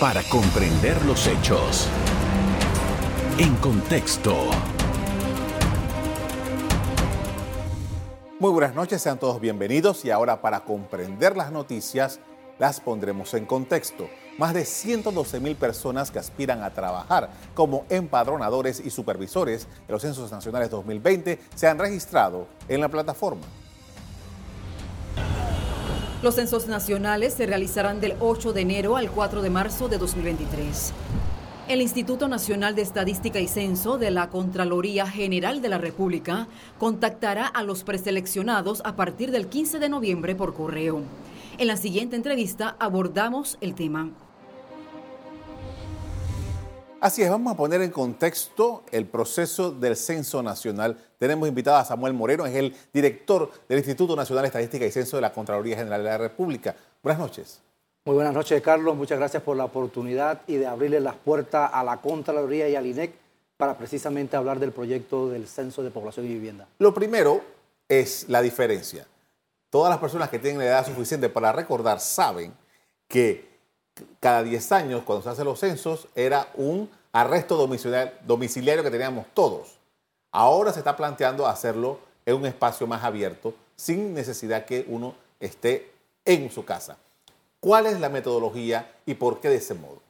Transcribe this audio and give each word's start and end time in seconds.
para 0.00 0.22
comprender 0.22 1.04
los 1.04 1.26
hechos. 1.26 1.86
En 3.36 3.54
contexto. 3.56 4.34
Muy 8.38 8.50
buenas 8.50 8.74
noches, 8.74 9.02
sean 9.02 9.18
todos 9.18 9.42
bienvenidos 9.42 10.02
y 10.06 10.10
ahora 10.10 10.40
para 10.40 10.60
comprender 10.60 11.36
las 11.36 11.52
noticias 11.52 12.18
las 12.58 12.80
pondremos 12.80 13.34
en 13.34 13.44
contexto. 13.44 14.08
Más 14.38 14.54
de 14.54 14.64
112 14.64 15.38
mil 15.38 15.54
personas 15.54 16.10
que 16.10 16.18
aspiran 16.18 16.62
a 16.62 16.70
trabajar 16.70 17.28
como 17.52 17.84
empadronadores 17.90 18.80
y 18.80 18.88
supervisores 18.88 19.68
de 19.86 19.92
los 19.92 20.00
Censos 20.00 20.32
Nacionales 20.32 20.70
2020 20.70 21.38
se 21.54 21.68
han 21.68 21.78
registrado 21.78 22.46
en 22.68 22.80
la 22.80 22.88
plataforma. 22.88 23.46
Los 26.22 26.34
censos 26.34 26.66
nacionales 26.66 27.32
se 27.32 27.46
realizarán 27.46 27.98
del 27.98 28.14
8 28.20 28.52
de 28.52 28.60
enero 28.60 28.98
al 28.98 29.10
4 29.10 29.40
de 29.40 29.48
marzo 29.48 29.88
de 29.88 29.96
2023. 29.96 30.92
El 31.66 31.80
Instituto 31.80 32.28
Nacional 32.28 32.74
de 32.74 32.82
Estadística 32.82 33.40
y 33.40 33.48
Censo 33.48 33.96
de 33.96 34.10
la 34.10 34.28
Contraloría 34.28 35.06
General 35.06 35.62
de 35.62 35.70
la 35.70 35.78
República 35.78 36.46
contactará 36.78 37.46
a 37.46 37.62
los 37.62 37.84
preseleccionados 37.84 38.82
a 38.84 38.96
partir 38.96 39.30
del 39.30 39.46
15 39.46 39.78
de 39.78 39.88
noviembre 39.88 40.34
por 40.34 40.52
correo. 40.52 41.00
En 41.56 41.68
la 41.68 41.78
siguiente 41.78 42.16
entrevista 42.16 42.76
abordamos 42.78 43.56
el 43.62 43.74
tema. 43.74 44.10
Así 47.00 47.22
es, 47.22 47.30
vamos 47.30 47.54
a 47.54 47.56
poner 47.56 47.80
en 47.80 47.90
contexto 47.90 48.82
el 48.92 49.06
proceso 49.06 49.70
del 49.70 49.96
Censo 49.96 50.42
Nacional. 50.42 50.98
Tenemos 51.16 51.48
invitado 51.48 51.78
a 51.78 51.84
Samuel 51.86 52.12
Moreno, 52.12 52.44
es 52.44 52.54
el 52.54 52.76
director 52.92 53.50
del 53.70 53.78
Instituto 53.78 54.14
Nacional 54.14 54.42
de 54.42 54.48
Estadística 54.48 54.84
y 54.84 54.90
Censo 54.90 55.16
de 55.16 55.22
la 55.22 55.32
Contraloría 55.32 55.78
General 55.78 56.04
de 56.04 56.10
la 56.10 56.18
República. 56.18 56.76
Buenas 57.02 57.18
noches. 57.18 57.62
Muy 58.04 58.16
buenas 58.16 58.34
noches, 58.34 58.60
Carlos. 58.60 58.94
Muchas 58.96 59.18
gracias 59.18 59.42
por 59.42 59.56
la 59.56 59.64
oportunidad 59.64 60.42
y 60.46 60.56
de 60.56 60.66
abrirle 60.66 61.00
las 61.00 61.14
puertas 61.14 61.70
a 61.72 61.82
la 61.82 62.02
Contraloría 62.02 62.68
y 62.68 62.76
al 62.76 62.84
INEC 62.84 63.14
para 63.56 63.78
precisamente 63.78 64.36
hablar 64.36 64.58
del 64.58 64.72
proyecto 64.72 65.30
del 65.30 65.48
Censo 65.48 65.82
de 65.82 65.90
Población 65.90 66.26
y 66.26 66.34
Vivienda. 66.34 66.68
Lo 66.78 66.92
primero 66.92 67.40
es 67.88 68.26
la 68.28 68.42
diferencia. 68.42 69.06
Todas 69.70 69.88
las 69.88 70.00
personas 70.00 70.28
que 70.28 70.38
tienen 70.38 70.58
la 70.58 70.66
edad 70.66 70.86
suficiente 70.86 71.30
para 71.30 71.50
recordar 71.50 71.98
saben 71.98 72.52
que 73.08 73.49
cada 74.20 74.42
10 74.42 74.72
años, 74.72 75.02
cuando 75.04 75.22
se 75.22 75.30
hacen 75.30 75.44
los 75.44 75.58
censos, 75.58 76.08
era 76.14 76.48
un 76.54 76.90
arresto 77.12 77.56
domiciliario, 77.56 78.82
que 78.82 78.90
teníamos 78.90 79.26
todos. 79.34 79.78
Ahora 80.32 80.72
se 80.72 80.80
está 80.80 80.96
planteando 80.96 81.46
hacerlo 81.46 81.98
en 82.24 82.36
un 82.36 82.46
espacio 82.46 82.86
más 82.86 83.02
abierto, 83.02 83.54
sin 83.76 84.14
necesidad 84.14 84.64
que 84.64 84.84
uno 84.88 85.14
esté 85.40 85.90
en 86.24 86.50
su 86.50 86.64
casa. 86.64 86.96
¿Cuál 87.58 87.86
es 87.86 88.00
la 88.00 88.08
metodología 88.08 88.92
y 89.06 89.14
por 89.14 89.40
qué 89.40 89.48
de 89.48 89.56
ese 89.56 89.74
modo? 89.74 90.00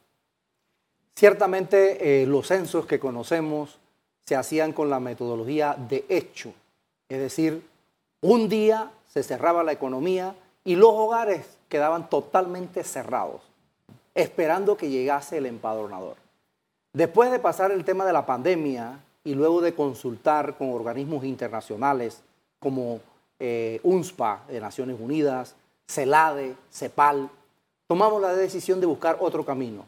Ciertamente 1.15 2.23
eh, 2.23 2.27
los 2.27 2.47
censos 2.47 2.87
que 2.87 3.01
conocemos 3.01 3.79
se 4.25 4.37
hacían 4.37 4.73
con 4.73 4.91
la 4.91 5.01
metodología 5.01 5.75
de 5.77 6.05
hecho, 6.09 6.53
es 7.09 7.19
decir, 7.19 7.67
un 8.21 8.49
día 8.49 8.91
se 9.13 9.23
cerraba 9.23 9.65
la 9.65 9.73
economía 9.73 10.35
y 10.65 10.77
los 10.77 10.91
hogares 10.93 11.59
quedaban 11.69 12.09
totalmente 12.09 12.85
cerrados, 12.85 13.43
esperando 14.15 14.77
que 14.77 14.89
llegase 14.89 15.39
el 15.39 15.47
empadronador. 15.47 16.17
Después 16.93 17.31
de 17.31 17.39
pasar 17.39 17.71
el 17.71 17.85
tema 17.85 18.05
de 18.05 18.13
la 18.13 18.27
pandemia 18.27 19.01
y 19.23 19.35
luego 19.35 19.61
de 19.61 19.75
consultar 19.75 20.57
con 20.57 20.71
organismos 20.71 21.25
internacionales 21.25 22.23
como 22.59 23.01
eh, 23.39 23.81
UNSPA 23.83 24.43
de 24.49 24.61
Naciones 24.61 24.97
Unidas, 24.99 25.55
CELADE, 25.89 26.57
CEPAL, 26.71 27.31
tomamos 27.87 28.21
la 28.21 28.35
decisión 28.35 28.81
de 28.81 28.87
buscar 28.87 29.19
otro 29.21 29.45
camino, 29.45 29.85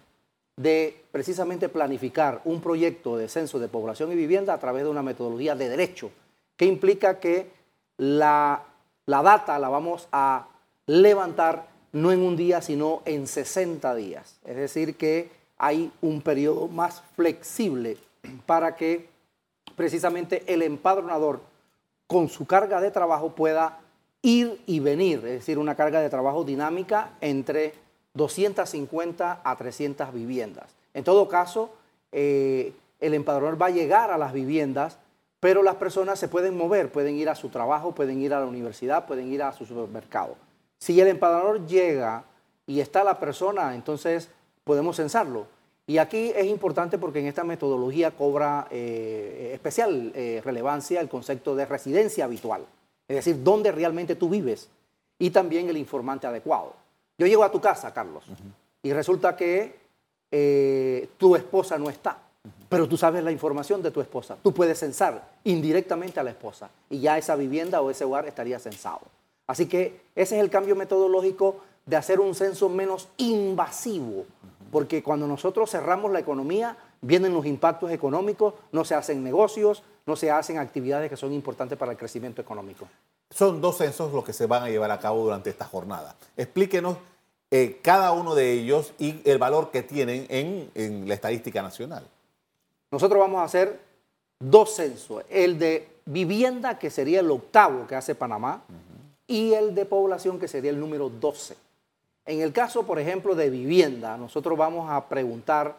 de 0.57 1.05
precisamente 1.11 1.69
planificar 1.69 2.41
un 2.45 2.61
proyecto 2.61 3.17
de 3.17 3.29
censo 3.29 3.59
de 3.59 3.69
población 3.69 4.13
y 4.13 4.17
vivienda 4.17 4.55
a 4.55 4.59
través 4.59 4.85
de 4.85 4.91
una 4.91 5.03
metodología 5.03 5.55
de 5.55 5.69
derecho, 5.69 6.11
que 6.57 6.67
implica 6.67 7.19
que 7.19 7.51
la, 7.97 8.63
la 9.07 9.23
data 9.23 9.59
la 9.59 9.69
vamos 9.69 10.09
a 10.13 10.49
levantar 10.87 11.72
no 11.93 12.11
en 12.11 12.21
un 12.21 12.37
día, 12.37 12.61
sino 12.63 13.03
en 13.05 13.27
60 13.27 13.95
días. 13.95 14.37
Es 14.45 14.57
decir, 14.57 14.97
que 14.97 15.31
hay 15.59 15.93
un 16.01 16.23
periodo 16.23 16.69
más 16.69 17.03
flexible 17.15 17.99
para 18.47 18.75
que 18.75 19.09
precisamente 19.77 20.43
el 20.47 20.63
empadronador 20.63 21.41
con 22.07 22.29
su 22.29 22.47
carga 22.47 22.81
de 22.81 22.91
trabajo 22.91 23.35
pueda 23.35 23.79
ir 24.23 24.61
y 24.67 24.81
venir, 24.81 25.19
es 25.19 25.41
decir, 25.41 25.59
una 25.59 25.75
carga 25.75 26.01
de 26.01 26.11
trabajo 26.11 26.45
dinámica 26.45 27.11
entre 27.21 27.75
250 28.15 29.41
a 29.43 29.57
300 29.57 30.13
viviendas. 30.13 30.71
En 30.95 31.05
todo 31.05 31.29
caso, 31.29 31.71
eh, 32.13 32.73
el 33.01 33.15
empadronador 33.15 33.61
va 33.61 33.67
a 33.67 33.71
llegar 33.71 34.11
a 34.11 34.19
las 34.19 34.33
viviendas, 34.33 34.99
pero 35.41 35.63
las 35.63 35.77
personas 35.77 36.19
se 36.19 36.29
pueden 36.29 36.57
mover, 36.57 36.93
pueden 36.93 37.17
ir 37.17 37.29
a 37.29 37.35
su 37.35 37.49
trabajo, 37.49 37.95
pueden 37.95 38.21
ir 38.21 38.33
a 38.33 38.41
la 38.41 38.47
universidad, 38.47 39.07
pueden 39.07 39.33
ir 39.33 39.43
a 39.43 39.53
su 39.53 39.67
supermercado. 39.67 40.37
Si 40.83 41.01
el 41.01 41.07
empadronador 41.07 41.65
llega 41.65 42.25
y 42.67 42.81
está 42.81 43.05
la 43.05 43.21
persona, 43.21 43.73
entonces 43.77 44.29
podemos 44.65 44.97
censarlo. 44.97 45.47
Y 45.87 45.99
aquí 45.99 46.33
es 46.35 46.47
importante 46.47 46.99
porque 46.99 47.21
en 47.21 47.27
esta 47.27 47.45
metodología 47.45 48.11
cobra 48.11 48.67
eh, 48.69 49.53
especial 49.55 50.11
eh, 50.13 50.43
relevancia 50.45 51.01
el 51.01 51.09
concepto 51.09 51.55
de 51.55 51.67
residencia 51.67 52.25
habitual, 52.25 52.67
es 53.07 53.15
decir, 53.15 53.45
dónde 53.45 53.71
realmente 53.71 54.17
tú 54.17 54.29
vives 54.29 54.71
y 55.21 55.31
también 55.31 55.69
el 55.69 55.77
informante 55.77 56.27
adecuado. 56.27 56.75
Yo 57.17 57.29
llego 57.29 57.45
a 57.45 57.53
tu 57.53 57.61
casa, 57.61 57.95
Carlos, 57.95 58.25
y 58.83 58.93
resulta 58.93 59.37
que 59.37 59.77
eh, 60.33 61.11
tu 61.17 61.37
esposa 61.37 61.79
no 61.79 61.91
está, 61.91 62.19
pero 62.69 62.89
tú 62.89 62.97
sabes 62.97 63.23
la 63.23 63.31
información 63.31 63.83
de 63.83 63.93
tu 63.93 64.01
esposa. 64.01 64.37
Tú 64.43 64.53
puedes 64.53 64.81
censar 64.81 65.31
indirectamente 65.45 66.19
a 66.19 66.25
la 66.25 66.31
esposa 66.31 66.71
y 66.91 66.99
ya 66.99 67.19
esa 67.19 67.37
vivienda 67.37 67.81
o 67.81 67.89
ese 67.89 68.03
hogar 68.03 68.27
estaría 68.27 68.59
censado. 68.59 69.03
Así 69.47 69.67
que 69.67 70.01
ese 70.15 70.37
es 70.37 70.43
el 70.43 70.51
cambio 70.51 70.77
metodológico 70.77 71.57
de 71.87 71.97
hacer 71.97 72.21
un 72.21 72.35
censo 72.35 72.69
menos 72.69 73.09
invasivo, 73.17 74.25
porque 74.71 75.03
cuando 75.03 75.27
nosotros 75.27 75.71
cerramos 75.71 76.13
la 76.13 76.21
economía, 76.21 76.77
vienen 77.01 77.35
los 77.35 77.45
impactos 77.45 77.91
económicos, 77.91 78.55
no 78.71 78.85
se 78.85 78.95
hacen 78.95 79.23
negocios, 79.23 79.83
no 80.07 80.17
se 80.17 80.31
hacen 80.31 80.59
actividades 80.59 81.11
que 81.11 81.17
son 81.17 81.33
importantes 81.33 81.77
para 81.77 81.93
el 81.93 81.99
crecimiento 81.99 82.41
económico. 82.41 82.89
Son 83.31 83.61
dos 83.61 83.79
censos 83.79 84.13
los 84.13 84.25
que 84.25 84.33
se 84.33 84.47
van 84.47 84.63
a 84.63 84.69
llevar 84.69 84.91
a 84.91 84.99
cabo 84.99 85.25
durante 85.25 85.51
esta 85.51 85.65
jornada. 85.65 86.17
Explíquenos 86.37 86.97
eh, 87.51 87.81
cada 87.83 88.13
uno 88.13 88.35
de 88.35 88.53
ellos 88.53 88.95
y 88.99 89.21
el 89.29 89.39
valor 89.39 89.71
que 89.71 89.83
tienen 89.83 90.27
en, 90.31 91.07
la 91.07 91.15
estadística 91.15 91.61
nacional. 91.63 92.07
Nosotros 92.91 93.21
vamos 93.21 93.41
a 93.41 93.45
hacer 93.45 93.79
dos 94.39 94.75
censos, 94.75 95.23
el 95.29 95.59
de 95.59 95.89
vivienda, 96.07 96.79
que 96.79 96.91
sería 96.91 97.21
el 97.21 97.31
octavo 97.31 97.87
que 97.87 97.95
hace 97.95 98.15
Panamá, 98.15 98.63
y 99.27 99.55
el 99.55 99.75
de 99.75 99.85
población, 99.85 100.39
que 100.39 100.49
sería 100.49 100.71
el 100.71 100.81
número 100.81 101.09
12. 101.09 101.57
En 102.25 102.41
el 102.41 102.53
caso, 102.53 102.85
por 102.85 102.99
ejemplo, 102.99 103.35
de 103.35 103.51
vivienda, 103.51 104.17
nosotros 104.17 104.57
vamos 104.57 104.91
a 104.91 105.09
preguntar 105.09 105.77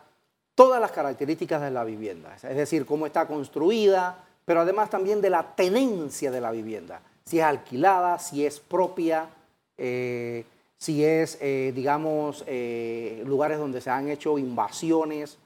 todas 0.55 0.79
las 0.79 0.91
características 0.91 1.61
de 1.61 1.71
la 1.71 1.83
vivienda, 1.83 2.35
es 2.35 2.55
decir, 2.55 2.85
cómo 2.85 3.05
está 3.05 3.27
construida, 3.27 4.23
pero 4.45 4.61
además 4.61 4.89
también 4.89 5.21
de 5.21 5.29
la 5.29 5.55
tenencia 5.55 6.31
de 6.31 6.41
la 6.41 6.51
vivienda, 6.51 7.01
si 7.25 7.39
es 7.39 7.45
alquilada, 7.45 8.19
si 8.19 8.45
es 8.45 8.59
propia, 8.59 9.29
eh, 9.77 10.45
si 10.77 11.03
es, 11.03 11.37
eh, 11.41 11.71
digamos, 11.73 12.43
eh, 12.45 13.23
lugares 13.25 13.57
donde 13.57 13.81
se 13.81 13.89
han 13.89 14.09
hecho 14.09 14.37
invasiones 14.37 15.37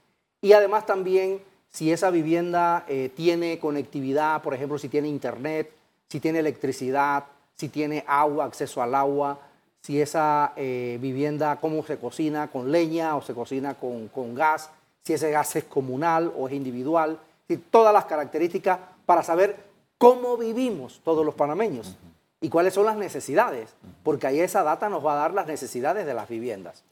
y 0.41 0.53
además 0.53 0.85
también 0.85 1.41
si 1.69 1.91
esa 1.91 2.09
vivienda 2.09 2.85
tiene 3.15 3.59
conectividad, 3.59 4.41
por 4.41 4.53
ejemplo, 4.53 4.79
si 4.79 4.87
tiene 4.89 5.09
internet, 5.09 5.69
si 6.07 6.19
tiene 6.19 6.39
electricidad, 6.39 7.25
si 7.57 7.69
tiene 7.69 8.03
agua, 8.07 8.45
acceso 8.45 8.81
al 8.81 8.95
agua, 8.95 9.39
si 9.81 10.01
esa 10.01 10.53
vivienda, 10.55 11.57
cómo 11.61 11.83
se 11.83 11.97
cocina, 11.97 12.49
con 12.49 12.71
leña 12.71 13.15
o 13.15 13.21
se 13.21 13.33
cocina 13.33 13.75
con, 13.75 14.09
con, 14.09 14.35
gas, 14.35 14.69
si 15.03 15.13
ese 15.13 15.31
gas 15.31 15.55
es 15.55 15.63
comunal 15.63 16.33
o 16.37 16.47
es 16.47 16.53
individual, 16.53 17.17
todas 17.71 17.93
las 17.93 18.05
características 18.05 18.79
para 19.05 19.23
saber 19.23 19.55
cómo 19.97 20.37
vivimos 20.37 21.01
todos 21.03 21.25
los 21.25 21.35
panameños 21.35 21.95
y 22.41 22.49
cuáles 22.49 22.73
son 22.73 22.85
las 22.85 22.97
necesidades, 22.97 23.73
porque 24.03 24.27
ahí 24.27 24.39
esa 24.39 24.63
data 24.63 24.89
nos 24.89 25.05
va 25.05 25.13
a 25.13 25.17
dar 25.17 25.33
las 25.33 25.47
necesidades 25.47 26.05
de 26.05 26.13
las 26.13 26.27
viviendas. 26.29 26.83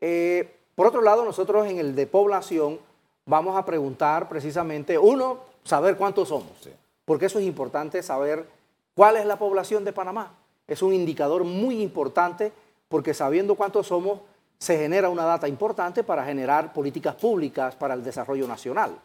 Eh, 0.00 0.56
por 0.74 0.86
otro 0.86 1.02
lado, 1.02 1.24
nosotros 1.24 1.66
en 1.66 1.78
el 1.78 1.94
de 1.94 2.06
población 2.06 2.78
vamos 3.26 3.56
a 3.56 3.64
preguntar 3.64 4.28
precisamente, 4.28 4.98
uno, 4.98 5.40
saber 5.64 5.96
cuántos 5.96 6.28
somos, 6.28 6.68
porque 7.04 7.26
eso 7.26 7.38
es 7.38 7.44
importante 7.44 8.02
saber 8.02 8.46
cuál 8.94 9.16
es 9.16 9.26
la 9.26 9.38
población 9.38 9.84
de 9.84 9.92
Panamá. 9.92 10.34
Es 10.66 10.82
un 10.82 10.92
indicador 10.92 11.44
muy 11.44 11.82
importante 11.82 12.52
porque 12.88 13.14
sabiendo 13.14 13.54
cuántos 13.54 13.86
somos, 13.86 14.20
se 14.58 14.78
genera 14.78 15.08
una 15.08 15.24
data 15.24 15.48
importante 15.48 16.04
para 16.04 16.24
generar 16.24 16.72
políticas 16.72 17.16
públicas 17.16 17.74
para 17.74 17.94
el 17.94 18.04
desarrollo 18.04 18.46
nacional. 18.46 18.96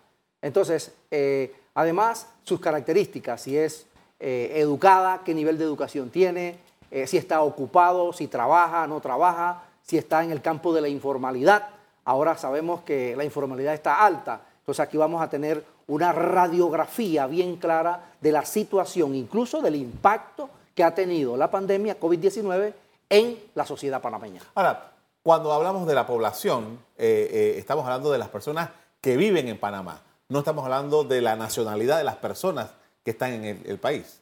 Entonces, 0.41 0.93
eh, 1.09 1.55
además, 1.73 2.27
sus 2.43 2.59
características, 2.59 3.41
si 3.41 3.57
es 3.57 3.87
eh, 4.19 4.51
educada, 4.55 5.21
qué 5.25 5.33
nivel 5.33 5.57
de 5.57 5.63
educación 5.63 6.09
tiene, 6.09 6.59
eh, 6.91 7.07
si 7.07 7.17
está 7.17 7.41
ocupado, 7.41 8.13
si 8.13 8.27
trabaja, 8.27 8.85
no 8.87 9.01
trabaja, 9.01 9.63
si 9.81 9.97
está 9.97 10.23
en 10.23 10.31
el 10.31 10.41
campo 10.41 10.73
de 10.73 10.81
la 10.81 10.89
informalidad. 10.89 11.69
ahora 12.05 12.37
sabemos 12.37 12.81
que 12.81 13.15
la 13.15 13.23
informalidad 13.23 13.73
está 13.73 14.05
alta. 14.05 14.41
Entonces 14.59 14.79
aquí 14.79 14.95
vamos 14.95 15.21
a 15.21 15.29
tener 15.29 15.63
una 15.87 16.11
radiografía 16.11 17.27
bien 17.27 17.55
clara 17.55 18.11
de 18.19 18.31
la 18.31 18.45
situación, 18.45 19.15
incluso 19.15 19.61
del 19.61 19.75
impacto 19.75 20.49
que 20.75 20.83
ha 20.83 20.93
tenido 20.93 21.37
la 21.37 21.49
pandemia 21.49 21.99
COVID-19 21.99 22.73
en 23.09 23.39
la 23.55 23.65
sociedad 23.65 24.01
panameña. 24.01 24.41
Ahora, 24.53 24.91
cuando 25.23 25.51
hablamos 25.51 25.87
de 25.87 25.95
la 25.95 26.05
población, 26.05 26.79
eh, 26.97 27.29
eh, 27.31 27.55
estamos 27.57 27.85
hablando 27.85 28.11
de 28.11 28.17
las 28.17 28.29
personas 28.29 28.69
que 29.01 29.17
viven 29.17 29.47
en 29.47 29.59
Panamá. 29.59 30.01
No 30.29 30.39
estamos 30.39 30.63
hablando 30.63 31.03
de 31.03 31.21
la 31.21 31.35
nacionalidad 31.35 31.97
de 31.97 32.03
las 32.03 32.17
personas 32.17 32.71
que 33.03 33.11
están 33.11 33.33
en 33.33 33.63
el, 33.65 33.77
país. 33.77 34.21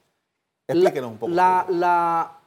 Explíquenos 0.67 1.11
un 1.11 1.17
poco. 1.17 1.33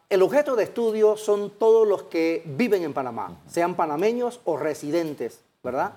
el 0.08 0.22
objeto 0.22 0.54
de 0.54 0.64
estudio 0.64 1.16
son 1.16 1.50
todos 1.50 1.86
los 1.86 2.04
que 2.04 2.42
viven 2.46 2.84
en 2.84 2.92
Panamá, 2.92 3.36
sean 3.48 3.74
panameños 3.74 4.40
o 4.44 4.56
residentes, 4.56 5.40
¿verdad? 5.62 5.92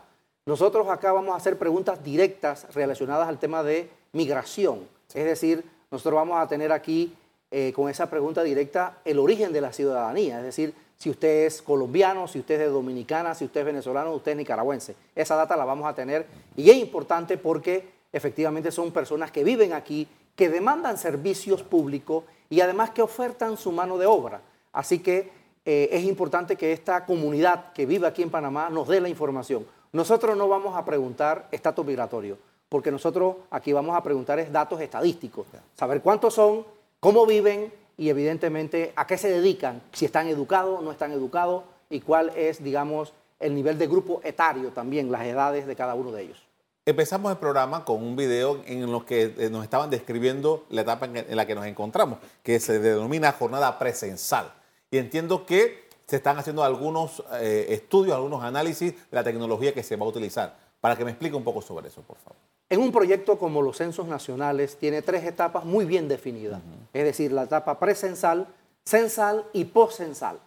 Nosotros 0.46 0.88
acá 0.90 1.12
vamos 1.12 1.34
a 1.34 1.38
hacer 1.38 1.60
preguntas 1.60 2.04
directas 2.04 2.66
relacionadas 2.74 3.28
al 3.28 3.38
tema 3.38 3.62
de 3.62 3.90
migración. 4.12 4.88
Es 5.14 5.26
decir, 5.26 5.64
nosotros 5.92 6.16
vamos 6.16 6.42
a 6.42 6.48
tener 6.48 6.72
aquí 6.72 7.16
eh, 7.52 7.72
con 7.76 7.90
esa 7.90 8.10
pregunta 8.10 8.42
directa 8.42 8.98
el 9.06 9.20
origen 9.20 9.54
de 9.54 9.62
la 9.62 9.72
ciudadanía. 9.72 10.40
Es 10.40 10.46
decir, 10.46 10.74
si 10.98 11.12
usted 11.12 11.46
es 11.46 11.62
colombiano, 11.62 12.28
si 12.28 12.40
usted 12.40 12.60
es 12.60 12.72
dominicana, 12.72 13.36
si 13.36 13.46
usted 13.46 13.60
es 13.60 13.66
venezolano, 13.68 14.14
usted 14.16 14.32
es 14.32 14.38
nicaragüense. 14.38 14.96
Esa 15.16 15.36
data 15.36 15.56
la 15.56 15.66
vamos 15.66 15.88
a 15.88 15.94
tener 15.94 16.26
y 16.56 16.70
es 16.72 16.78
importante 16.78 17.38
porque 17.38 17.88
efectivamente 18.12 18.72
son 18.72 18.92
personas 18.92 19.32
que 19.32 19.44
viven 19.44 19.74
aquí, 19.74 20.08
que 20.36 20.50
demandan 20.50 20.98
servicios 20.98 21.62
públicos 21.62 22.24
y 22.50 22.62
además 22.62 22.90
que 22.90 23.04
ofertan 23.04 23.58
su 23.58 23.72
mano 23.72 24.00
de 24.00 24.08
obra. 24.08 24.42
Así 24.74 25.00
que 25.00 25.30
eh, 25.66 25.90
es 25.92 26.04
importante 26.04 26.56
que 26.56 26.72
esta 26.72 27.06
comunidad 27.06 27.74
que 27.74 27.86
vive 27.86 28.08
aquí 28.08 28.24
en 28.24 28.32
Panamá 28.32 28.70
nos 28.72 28.88
dé 28.88 29.02
la 29.02 29.10
información. 29.10 29.66
Nosotros 29.94 30.38
no 30.38 30.48
vamos 30.48 30.76
a 30.76 30.86
preguntar 30.86 31.48
estatus 31.52 31.86
migratorio, 31.86 32.38
porque 32.70 32.92
nosotros 32.92 33.36
aquí 33.50 33.74
vamos 33.74 33.96
a 33.96 34.04
preguntar 34.04 34.40
es 34.40 34.52
datos 34.52 34.80
estadísticos, 34.80 35.48
saber 35.76 36.02
cuántos 36.02 36.34
son, 36.34 36.66
cómo 37.00 37.26
viven, 37.26 37.72
y 38.02 38.10
evidentemente 38.10 38.94
a 38.96 39.06
qué 39.06 39.16
se 39.16 39.30
dedican, 39.30 39.80
si 39.92 40.06
están 40.06 40.28
educados, 40.28 40.82
no 40.82 40.92
están 40.92 41.12
educados 41.12 41.64
y 41.88 42.02
cuál 42.02 42.32
es, 42.36 42.64
digamos, 42.64 43.14
el 43.40 43.54
nivel 43.54 43.78
de 43.78 43.86
grupo 43.86 44.22
etario 44.24 44.72
también, 44.72 45.12
las 45.12 45.24
edades 45.24 45.68
de 45.68 45.76
cada 45.76 45.94
uno 45.94 46.12
de 46.12 46.24
ellos. 46.24 46.44
Empezamos 46.84 47.32
el 47.32 47.38
programa 47.38 47.86
con 47.86 48.02
un 48.02 48.16
video 48.16 48.60
en 48.66 48.90
el 48.90 49.06
que 49.06 49.36
eh, 49.38 49.50
nos 49.52 49.64
estaban 49.64 49.92
describiendo 49.92 50.66
la 50.70 50.82
etapa 50.82 51.06
en 51.06 51.36
la 51.36 51.46
que 51.46 51.54
nos 51.54 51.68
encontramos, 51.68 52.18
que 52.42 52.60
se 52.60 52.80
denomina 52.80 53.34
jornada 53.34 53.78
presencial. 53.78 54.52
Y 54.90 54.98
entiendo 54.98 55.46
que 55.46 55.88
se 56.12 56.18
están 56.18 56.38
haciendo 56.38 56.62
algunos 56.62 57.24
eh, 57.40 57.68
estudios, 57.70 58.18
algunos 58.18 58.44
análisis 58.44 58.92
de 58.92 59.16
la 59.16 59.24
tecnología 59.24 59.74
que 59.74 59.82
se 59.82 59.96
va 59.96 60.06
a 60.06 60.10
utilizar. 60.10 60.58
Para 60.82 60.98
que 60.98 61.06
me 61.06 61.12
explique 61.12 61.38
un 61.38 61.44
poco 61.46 61.62
sobre 61.62 61.88
eso, 61.88 62.02
por 62.02 62.18
favor. 62.18 62.36
En 62.70 62.82
un 62.82 62.92
proyecto 62.92 63.40
como 63.40 63.62
los 63.62 63.78
censos 63.78 64.10
nacionales 64.10 64.76
tiene 64.76 65.02
tres 65.02 65.24
etapas 65.24 65.64
muy 65.64 65.86
bien 65.86 66.10
definidas, 66.10 66.60
es 66.92 67.06
decir, 67.06 67.32
la 67.32 67.44
etapa 67.44 67.80
presensal, 67.80 68.46
censal 68.84 69.46
y 69.54 69.64
postcensal. 69.64 70.38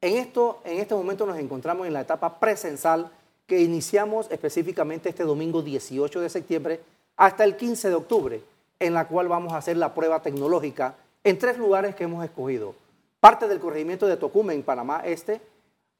En, 0.00 0.16
esto, 0.16 0.62
en 0.64 0.78
este 0.78 0.94
momento 0.94 1.26
nos 1.26 1.36
encontramos 1.36 1.86
en 1.86 1.92
la 1.92 2.00
etapa 2.00 2.40
presensal 2.40 3.10
que 3.46 3.60
iniciamos 3.60 4.26
específicamente 4.30 5.10
este 5.10 5.24
domingo 5.24 5.60
18 5.60 6.18
de 6.18 6.30
septiembre 6.30 6.80
hasta 7.18 7.44
el 7.44 7.58
15 7.58 7.90
de 7.90 7.94
octubre, 7.94 8.42
en 8.78 8.94
la 8.94 9.06
cual 9.06 9.28
vamos 9.28 9.52
a 9.52 9.58
hacer 9.58 9.76
la 9.76 9.92
prueba 9.92 10.22
tecnológica 10.22 10.94
en 11.22 11.38
tres 11.38 11.58
lugares 11.58 11.94
que 11.94 12.04
hemos 12.04 12.24
escogido. 12.24 12.74
Parte 13.20 13.46
del 13.46 13.60
corregimiento 13.60 14.06
de 14.06 14.16
Tocumen, 14.16 14.56
en 14.56 14.62
Panamá 14.62 15.02
Este, 15.04 15.40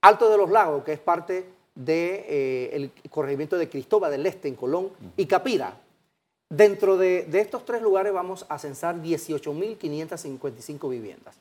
Alto 0.00 0.30
de 0.30 0.38
los 0.38 0.50
Lagos, 0.50 0.82
que 0.82 0.94
es 0.94 0.98
parte 0.98 1.46
del 1.74 1.94
eh, 1.98 2.90
corregimiento 3.10 3.58
de 3.58 3.68
Cristóbal 3.68 4.10
del 4.10 4.24
Este 4.26 4.48
en 4.48 4.56
Colón 4.56 4.90
y 5.16 5.26
Capira. 5.26 5.78
Dentro 6.48 6.96
de, 6.96 7.28
estos 7.32 7.64
tres 7.64 7.80
lugares 7.82 8.12
vamos 8.12 8.44
a 8.48 8.58
censar 8.58 8.96
18.555 8.96 10.90
viviendas. 10.90 11.36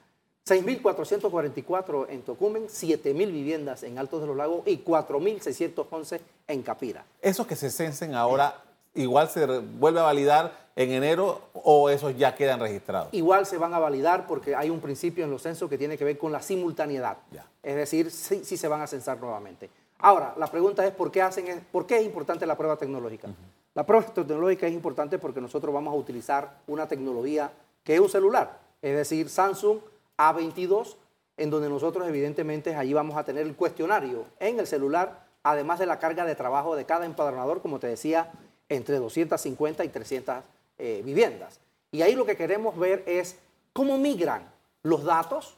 6.444 0.46 2.08
en 2.10 2.22
Tocumen, 2.24 2.68
7.000 2.68 3.14
viviendas 3.14 3.84
en 3.84 3.98
Altos 3.98 4.22
de 4.22 4.28
los 4.28 4.36
Lagos 4.36 4.64
y 4.66 4.84
4.611 4.84 6.20
en 6.48 6.62
Capira. 6.62 7.06
Esos 7.22 7.48
que 7.48 7.56
se 7.56 7.72
censen 7.72 8.14
ahora, 8.16 8.64
igual 9.02 9.30
se 9.30 9.46
vuelve 9.46 10.00
a 10.00 10.04
validar 10.04 10.70
en 10.76 10.92
enero 10.92 11.42
o 11.54 11.90
esos 11.90 12.18
ya 12.18 12.36
quedan 12.36 12.60
registrados? 12.60 13.10
Igual 13.14 13.46
se 13.46 13.58
van 13.58 13.74
a 13.74 13.80
validar 13.80 14.28
porque 14.28 14.56
hay 14.56 14.70
un 14.70 14.80
principio 14.80 15.26
en 15.26 15.32
los 15.32 15.42
censos 15.42 15.70
que 15.70 15.78
tiene 15.78 15.98
que 15.98 16.06
ver 16.06 16.18
con 16.18 16.32
la 16.32 16.42
simultaneidad. 16.42 17.18
Es 17.62 17.76
decir, 17.76 18.12
sí, 18.12 18.44
sí 18.46 18.58
se 18.58 18.68
van 18.68 18.82
a 18.82 18.88
censar 18.88 19.20
nuevamente. 19.20 19.70
Ahora, 20.00 20.34
la 20.38 20.48
pregunta 20.48 20.86
es 20.86 20.94
¿por 20.94 21.12
qué, 21.12 21.22
hacen, 21.22 21.66
por 21.72 21.86
qué 21.86 21.98
es 21.98 22.06
importante 22.06 22.46
la 22.46 22.56
prueba 22.56 22.78
tecnológica? 22.78 23.28
La 23.74 23.86
prueba 23.86 24.06
tecnológica 24.06 24.68
es 24.68 24.74
importante 24.74 25.20
porque 25.20 25.42
nosotros 25.42 25.74
vamos 25.74 25.94
a 25.94 25.98
utilizar 25.98 26.60
una 26.68 26.88
tecnología 26.88 27.52
que 27.84 27.96
es 27.96 28.00
un 28.00 28.10
celular, 28.10 28.60
es 28.82 28.96
decir, 28.96 29.30
Samsung 29.30 29.80
A22, 30.18 30.96
en 31.38 31.50
donde 31.50 31.70
nosotros 31.70 32.08
evidentemente 32.08 32.76
allí 32.76 32.94
vamos 32.94 33.18
a 33.18 33.24
tener 33.24 33.46
el 33.46 33.56
cuestionario 33.56 34.26
en 34.40 34.60
el 34.60 34.68
celular, 34.68 35.26
además 35.44 35.80
de 35.80 35.86
la 35.86 36.00
carga 36.00 36.26
de 36.26 36.36
trabajo 36.36 36.76
de 36.76 36.86
cada 36.86 37.06
empadronador, 37.06 37.62
como 37.62 37.80
te 37.80 37.88
decía, 37.88 38.32
entre 38.70 38.98
250 38.98 39.84
y 39.84 39.90
300 39.90 40.44
eh, 40.78 41.02
viviendas. 41.04 41.60
Y 41.92 42.02
ahí 42.02 42.16
lo 42.16 42.26
que 42.26 42.38
queremos 42.38 42.78
ver 42.78 43.04
es 43.08 43.38
cómo 43.74 43.98
migran 43.98 44.50
los 44.84 45.04
datos 45.04 45.56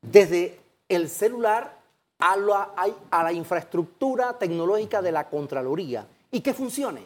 desde 0.00 0.58
el 0.88 1.08
celular 1.08 1.76
a 2.18 2.36
la, 2.36 2.70
a 3.10 3.22
la 3.24 3.32
infraestructura 3.32 4.38
tecnológica 4.38 5.02
de 5.02 5.12
la 5.12 5.28
Contraloría 5.28 6.06
y 6.30 6.40
que 6.40 6.54
funcione. 6.54 7.02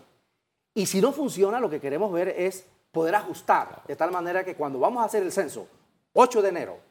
Y 0.75 0.87
si 0.87 1.01
no 1.01 1.13
funciona, 1.13 1.59
lo 1.59 1.71
que 1.71 1.81
queremos 1.81 2.13
ver 2.13 2.29
es 2.29 2.65
poder 2.93 3.15
ajustar 3.15 3.83
de 3.87 3.97
tal 3.97 4.11
manera 4.11 4.45
que 4.45 4.55
cuando 4.55 4.79
vamos 4.79 5.03
a 5.03 5.07
hacer 5.07 5.23
el 5.23 5.33
censo, 5.33 5.67
8 6.13 6.43
de 6.43 6.49
enero 6.49 6.86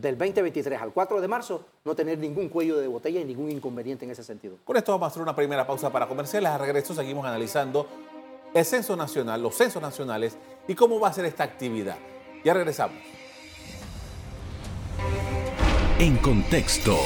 del 0.00 0.18
2023 0.18 0.80
al 0.80 0.92
4 0.92 1.20
de 1.20 1.28
marzo, 1.28 1.64
no 1.84 1.94
tener 1.94 2.18
ningún 2.18 2.48
cuello 2.48 2.78
de 2.78 2.88
botella 2.88 3.20
y 3.20 3.24
ningún 3.24 3.50
inconveniente 3.50 4.04
en 4.04 4.10
ese 4.10 4.24
sentido. 4.24 4.58
Con 4.64 4.76
esto 4.76 4.92
vamos 4.92 5.06
a 5.06 5.08
hacer 5.08 5.22
una 5.22 5.36
primera 5.36 5.66
pausa 5.66 5.90
para 5.90 6.08
comerciales. 6.08 6.50
A 6.50 6.58
regreso 6.58 6.94
seguimos 6.94 7.24
analizando 7.24 7.86
el 8.52 8.64
censo 8.64 8.96
nacional, 8.96 9.42
los 9.42 9.54
censos 9.54 9.80
nacionales 9.80 10.36
y 10.66 10.74
cómo 10.74 10.98
va 10.98 11.08
a 11.08 11.12
ser 11.12 11.24
esta 11.24 11.44
actividad. 11.44 11.96
Ya 12.44 12.54
regresamos. 12.54 12.96
En 15.98 16.16
contexto. 16.18 16.96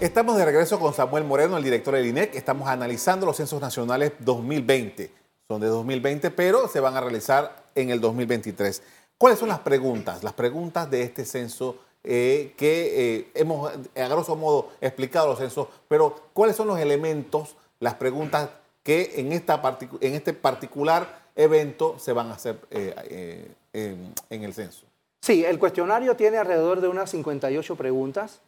Estamos 0.00 0.36
de 0.36 0.44
regreso 0.44 0.80
con 0.80 0.92
Samuel 0.94 1.24
Moreno, 1.24 1.56
el 1.58 1.62
director 1.62 1.94
del 1.94 2.06
INEC. 2.06 2.34
Estamos 2.34 2.68
analizando 2.68 3.26
los 3.26 3.36
censos 3.36 3.60
nacionales 3.60 4.12
2020. 4.20 5.12
Son 5.46 5.60
de 5.60 5.68
2020, 5.68 6.30
pero 6.30 6.66
se 6.68 6.80
van 6.80 6.96
a 6.96 7.00
realizar 7.00 7.66
en 7.74 7.90
el 7.90 8.00
2023. 8.00 8.82
¿Cuáles 9.22 9.38
son 9.38 9.50
las 9.50 9.60
preguntas? 9.60 10.24
Las 10.24 10.32
preguntas 10.32 10.90
de 10.90 11.02
este 11.02 11.24
censo 11.24 11.76
eh, 12.02 12.54
que 12.56 13.18
eh, 13.18 13.30
hemos, 13.34 13.70
a 13.70 14.08
grosso 14.08 14.34
modo, 14.34 14.70
explicado 14.80 15.28
los 15.28 15.38
censos, 15.38 15.68
pero 15.86 16.16
¿cuáles 16.32 16.56
son 16.56 16.66
los 16.66 16.80
elementos, 16.80 17.54
las 17.78 17.94
preguntas 17.94 18.50
que 18.82 19.12
en, 19.18 19.30
esta 19.30 19.62
en 20.00 20.14
este 20.14 20.32
particular 20.32 21.20
evento 21.36 22.00
se 22.00 22.12
van 22.12 22.30
a 22.30 22.32
hacer 22.32 22.58
eh, 22.72 23.46
en 23.72 24.42
el 24.42 24.54
censo? 24.54 24.86
Sí, 25.20 25.44
el 25.44 25.60
cuestionario 25.60 26.16
tiene 26.16 26.38
alrededor 26.38 26.80
de 26.80 26.88
unas 26.88 27.08
58 27.10 27.76
preguntas. 27.76 28.40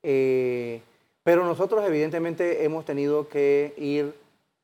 Pero 0.00 1.44
nosotros 1.44 1.84
evidentemente 1.86 2.64
hemos 2.64 2.86
tenido 2.86 3.28
que 3.28 3.74
ir 3.76 4.14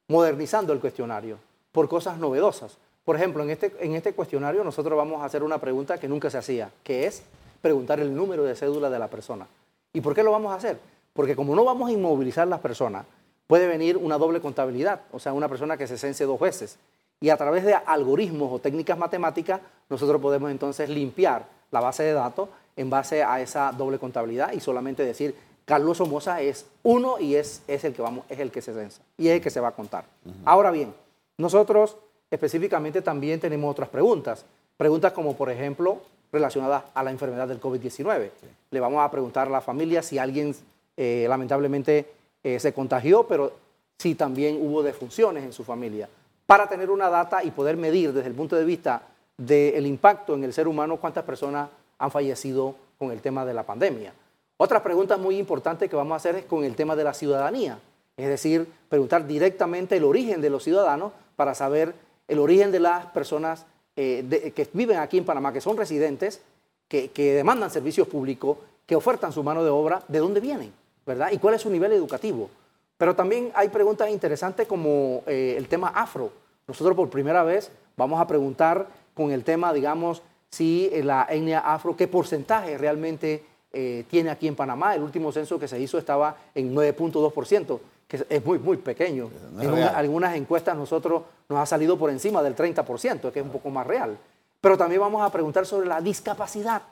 modernizando 0.08 0.72
el 0.72 0.80
cuestionario 0.80 1.38
por 1.72 1.90
cosas 1.90 2.16
novedosas. 2.16 2.78
Por 3.08 3.16
ejemplo, 3.16 3.42
en 3.42 3.48
este, 3.48 3.72
en 3.80 3.94
este 3.94 4.12
cuestionario 4.12 4.62
nosotros 4.62 4.94
vamos 4.94 5.22
a 5.22 5.24
hacer 5.24 5.42
una 5.42 5.56
pregunta 5.56 5.96
que 5.96 6.06
nunca 6.06 6.28
se 6.28 6.36
hacía, 6.36 6.70
que 6.82 7.06
es 7.06 7.22
preguntar 7.62 8.00
el 8.00 8.14
número 8.14 8.44
de 8.44 8.54
cédula 8.54 8.90
de 8.90 8.98
la 8.98 9.08
persona. 9.08 9.46
¿Y 9.94 10.02
por 10.02 10.14
qué 10.14 10.22
lo 10.22 10.30
vamos 10.30 10.52
a 10.52 10.56
hacer? 10.56 10.78
Porque 11.14 11.34
como 11.34 11.56
no 11.56 11.64
vamos 11.64 11.88
a 11.88 11.92
inmovilizar 11.92 12.46
las 12.46 12.60
personas, 12.60 13.06
puede 13.46 13.66
venir 13.66 13.96
una 13.96 14.18
doble 14.18 14.42
contabilidad, 14.42 15.00
o 15.10 15.18
sea, 15.18 15.32
una 15.32 15.48
persona 15.48 15.78
que 15.78 15.86
se 15.86 15.96
cense 15.96 16.24
dos 16.24 16.38
veces. 16.38 16.76
Y 17.18 17.30
a 17.30 17.38
través 17.38 17.64
de 17.64 17.72
algoritmos 17.72 18.52
o 18.52 18.58
técnicas 18.58 18.98
matemáticas, 18.98 19.62
nosotros 19.88 20.20
podemos 20.20 20.50
entonces 20.50 20.90
limpiar 20.90 21.46
la 21.70 21.80
base 21.80 22.02
de 22.02 22.12
datos 22.12 22.50
en 22.76 22.90
base 22.90 23.22
a 23.22 23.40
esa 23.40 23.72
doble 23.72 23.98
contabilidad 23.98 24.52
y 24.52 24.60
solamente 24.60 25.02
decir 25.02 25.34
Carlos 25.64 25.96
Somoza 25.96 26.42
es 26.42 26.66
uno 26.82 27.18
y 27.18 27.36
es, 27.36 27.62
es, 27.68 27.84
el 27.84 27.94
que 27.94 28.02
vamos, 28.02 28.26
es 28.28 28.38
el 28.38 28.50
que 28.50 28.60
se 28.60 28.74
censa 28.74 29.00
y 29.16 29.28
es 29.28 29.36
el 29.36 29.40
que 29.40 29.48
se 29.48 29.60
va 29.60 29.68
a 29.68 29.72
contar. 29.72 30.04
Ahora 30.44 30.70
bien, 30.70 30.92
nosotros 31.38 31.96
específicamente 32.30 33.02
también 33.02 33.40
tenemos 33.40 33.70
otras 33.70 33.88
preguntas. 33.88 34.44
Preguntas 34.76 35.12
como, 35.12 35.36
por 35.36 35.50
ejemplo, 35.50 36.00
relacionadas 36.32 36.84
a 36.94 37.02
la 37.02 37.10
enfermedad 37.10 37.48
del 37.48 37.60
COVID-19. 37.60 38.30
Le 38.70 38.80
vamos 38.80 39.02
a 39.02 39.10
preguntar 39.10 39.48
a 39.48 39.50
la 39.50 39.60
familia 39.60 40.02
si 40.02 40.18
alguien 40.18 40.54
eh, 40.96 41.26
lamentablemente 41.28 42.06
eh, 42.42 42.60
se 42.60 42.72
contagió, 42.72 43.26
pero 43.26 43.52
si 43.98 44.14
también 44.14 44.58
hubo 44.60 44.82
defunciones 44.82 45.44
en 45.44 45.52
su 45.52 45.64
familia, 45.64 46.08
para 46.46 46.68
tener 46.68 46.90
una 46.90 47.08
data 47.08 47.42
y 47.42 47.50
poder 47.50 47.76
medir 47.76 48.12
desde 48.12 48.28
el 48.28 48.34
punto 48.34 48.56
de 48.56 48.64
vista 48.64 49.02
del 49.36 49.86
impacto 49.86 50.34
en 50.34 50.44
el 50.44 50.52
ser 50.52 50.68
humano 50.68 50.96
cuántas 50.96 51.24
personas 51.24 51.68
han 51.98 52.10
fallecido 52.10 52.74
con 52.98 53.10
el 53.12 53.20
tema 53.20 53.44
de 53.44 53.54
la 53.54 53.64
pandemia. 53.64 54.12
Otra 54.56 54.82
pregunta 54.82 55.16
muy 55.16 55.38
importante 55.38 55.88
que 55.88 55.96
vamos 55.96 56.14
a 56.14 56.16
hacer 56.16 56.36
es 56.36 56.44
con 56.44 56.64
el 56.64 56.74
tema 56.74 56.96
de 56.96 57.04
la 57.04 57.14
ciudadanía, 57.14 57.78
es 58.16 58.28
decir, 58.28 58.66
preguntar 58.88 59.26
directamente 59.26 59.96
el 59.96 60.04
origen 60.04 60.40
de 60.40 60.50
los 60.50 60.64
ciudadanos 60.64 61.12
para 61.36 61.54
saber 61.54 61.94
el 62.28 62.38
origen 62.38 62.70
de 62.70 62.80
las 62.80 63.06
personas 63.06 63.66
eh, 63.96 64.52
que 64.54 64.68
viven 64.72 64.98
aquí 64.98 65.18
en 65.18 65.24
Panamá, 65.24 65.52
que 65.52 65.60
son 65.60 65.76
residentes, 65.76 66.40
que, 66.86 67.10
demandan 67.16 67.70
servicios 67.70 68.06
públicos, 68.06 68.58
que 68.86 68.94
ofertan 68.94 69.32
su 69.32 69.42
mano 69.42 69.64
de 69.64 69.70
obra, 69.70 70.02
de 70.08 70.18
dónde 70.18 70.40
vienen, 70.40 70.72
¿verdad? 71.04 71.30
Y 71.32 71.38
cuál 71.38 71.54
es 71.54 71.62
su 71.62 71.70
nivel 71.70 71.92
educativo. 71.92 72.48
Pero 72.96 73.14
también 73.14 73.50
hay 73.54 73.68
preguntas 73.68 74.08
interesantes 74.10 74.66
como 74.66 75.22
eh, 75.26 75.54
el 75.58 75.68
tema 75.68 75.88
afro. 75.88 76.32
Nosotros 76.66 76.96
por 76.96 77.10
primera 77.10 77.42
vez 77.42 77.70
vamos 77.96 78.20
a 78.20 78.26
preguntar 78.26 78.86
con 79.14 79.32
el 79.32 79.44
tema, 79.44 79.72
digamos, 79.72 80.22
si 80.50 80.90
la 81.02 81.26
etnia 81.28 81.60
afro, 81.60 81.96
qué 81.96 82.08
porcentaje 82.08 82.78
realmente 82.78 83.42
eh, 83.72 84.04
tiene 84.08 84.30
aquí 84.30 84.48
en 84.48 84.56
Panamá. 84.56 84.94
El 84.94 85.02
último 85.02 85.32
censo 85.32 85.58
que 85.58 85.68
se 85.68 85.78
hizo 85.78 85.98
estaba 85.98 86.36
en 86.54 86.74
9.2%, 86.74 87.78
que 88.08 88.24
es 88.28 88.44
muy, 88.44 88.58
muy 88.58 88.78
pequeño. 88.78 89.30
en 89.60 89.82
algunas 89.82 90.34
encuestas 90.34 90.74
nosotros 90.74 91.22
nos 91.46 91.58
ha 91.58 91.66
salido 91.66 91.98
por 91.98 92.08
encima 92.08 92.42
del 92.42 92.56
30%, 92.56 93.30
que 93.30 93.38
es 93.38 93.44
un 93.44 93.52
poco 93.52 93.68
más 93.68 93.86
real. 93.86 94.16
Pero 94.62 94.78
también 94.78 95.02
vamos 95.02 95.22
a 95.22 95.30
preguntar 95.30 95.66
sobre 95.66 95.86
la 95.86 96.00
discapacidad, 96.00 96.82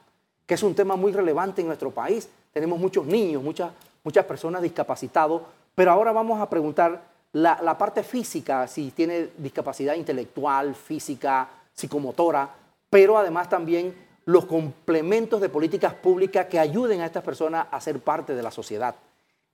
que 0.47 0.55
es 0.55 0.63
un 0.63 0.75
tema 0.75 0.95
muy 0.95 1.13
relevante 1.13 1.63
en 1.63 1.69
nuestro 1.69 1.91
país. 1.91 2.29
Tenemos 2.53 2.79
muchos 2.79 3.07
niños, 3.07 3.43
muchas, 3.43 3.73
muchas 4.05 4.27
personas 4.27 4.61
discapacitados, 4.61 5.41
pero 5.75 5.91
ahora 5.91 6.13
vamos 6.13 6.39
a 6.39 6.51
preguntar 6.51 7.03
la, 7.33 7.59
la 7.63 7.79
parte 7.79 8.03
física, 8.03 8.69
si 8.69 8.91
tiene 8.91 9.31
discapacidad 9.39 9.95
intelectual, 9.95 10.75
física, 10.75 11.49
psicomotora, 11.73 12.49
pero 12.91 13.17
además 13.17 13.49
también 13.49 13.95
los 14.27 14.45
complementos 14.45 15.41
de 15.41 15.49
políticas 15.49 15.95
públicas 15.95 16.47
que 16.47 16.59
ayuden 16.59 17.01
a 17.01 17.07
estas 17.07 17.23
personas 17.23 17.69
a 17.71 17.81
ser 17.81 18.01
parte 18.01 18.35
de 18.35 18.43
la 18.43 18.51
sociedad. 18.51 18.95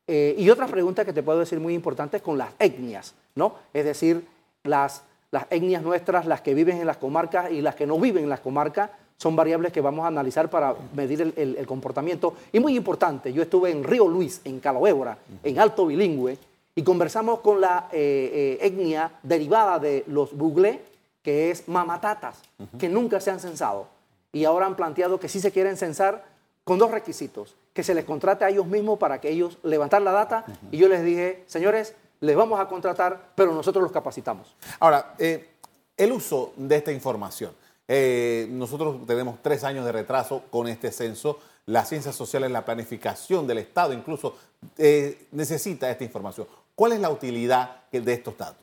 Eh, 0.06 0.34
y 0.38 0.50
otra 0.50 0.66
pregunta 0.66 1.04
que 1.04 1.12
te 1.12 1.22
puedo 1.22 1.38
decir 1.38 1.60
muy 1.60 1.74
importante 1.74 2.16
es 2.16 2.22
con 2.22 2.36
las 2.36 2.50
etnias, 2.58 3.14
¿no? 3.34 3.54
Es 3.72 3.84
decir, 3.84 4.26
las, 4.64 5.04
las 5.30 5.46
etnias 5.50 5.82
nuestras, 5.82 6.26
las 6.26 6.40
que 6.40 6.54
viven 6.54 6.78
en 6.78 6.86
las 6.86 6.96
comarcas 6.96 7.50
y 7.50 7.60
las 7.60 7.74
que 7.74 7.86
no 7.86 7.98
viven 7.98 8.24
en 8.24 8.30
las 8.30 8.40
comarcas, 8.40 8.90
son 9.22 9.36
variables 9.36 9.72
que 9.72 9.80
vamos 9.80 10.04
a 10.04 10.08
analizar 10.08 10.50
para 10.50 10.74
medir 10.94 11.32
el, 11.36 11.66
comportamiento. 11.66 12.34
Y 12.50 12.58
muy 12.58 12.76
importante, 12.76 13.32
yo 13.32 13.42
estuve 13.42 13.70
en 13.70 13.84
Río 13.84 14.08
Luis, 14.08 14.40
en 14.44 14.58
Caloébora, 14.58 15.16
en 15.44 15.60
Alto 15.60 15.86
Bilingüe, 15.86 16.36
y 16.74 16.82
conversamos 16.82 17.38
con 17.38 17.60
la 17.60 17.88
eh, 17.92 18.58
eh, 18.60 18.66
etnia 18.66 19.12
derivada 19.22 19.78
de 19.78 20.02
los 20.08 20.36
buglé, 20.36 20.80
que 21.22 21.52
es 21.52 21.68
mamatatas, 21.68 22.40
que 22.80 22.88
nunca 22.88 23.20
se 23.20 23.30
han 23.30 23.38
censado. 23.38 23.86
Y 24.32 24.44
ahora 24.44 24.66
han 24.66 24.74
planteado 24.74 25.20
que 25.20 25.28
sí 25.28 25.38
se 25.38 25.52
quieren 25.52 25.76
censar 25.76 26.24
con 26.64 26.78
dos 26.78 26.90
requisitos, 26.90 27.54
que 27.72 27.82
se 27.82 27.94
les 27.94 28.04
contrate 28.04 28.44
a 28.44 28.50
ellos 28.50 28.66
mismos 28.66 28.98
para 28.98 29.20
que 29.20 29.30
ellos 29.30 29.58
levantar 29.62 30.02
la 30.02 30.12
data. 30.12 30.44
Y 30.70 30.78
yo 30.78 30.88
les 30.88 31.04
dije, 31.04 31.44
señores, 31.46 31.94
les 32.20 32.36
vamos 32.36 32.60
a 32.60 32.68
contratar, 32.68 33.32
pero 33.34 33.52
nosotros 33.52 33.82
los 33.82 33.92
capacitamos. 33.92 34.54
Ahora, 34.80 35.14
eh, 35.18 35.50
el 35.96 36.12
uso 36.12 36.52
de 36.56 36.76
esta 36.76 36.92
información. 36.92 37.52
Eh, 37.88 38.46
nosotros 38.50 39.06
tenemos 39.06 39.42
tres 39.42 39.64
años 39.64 39.84
de 39.84 39.92
retraso 39.92 40.44
con 40.50 40.68
este 40.68 40.92
censo. 40.92 41.38
Las 41.66 41.88
ciencias 41.88 42.14
sociales, 42.14 42.50
la 42.50 42.64
planificación 42.64 43.46
del 43.46 43.58
Estado 43.58 43.92
incluso 43.92 44.36
eh, 44.78 45.26
necesita 45.32 45.90
esta 45.90 46.04
información. 46.04 46.46
¿Cuál 46.74 46.92
es 46.92 47.00
la 47.00 47.10
utilidad 47.10 47.82
de 47.90 48.12
estos 48.12 48.36
datos? 48.36 48.62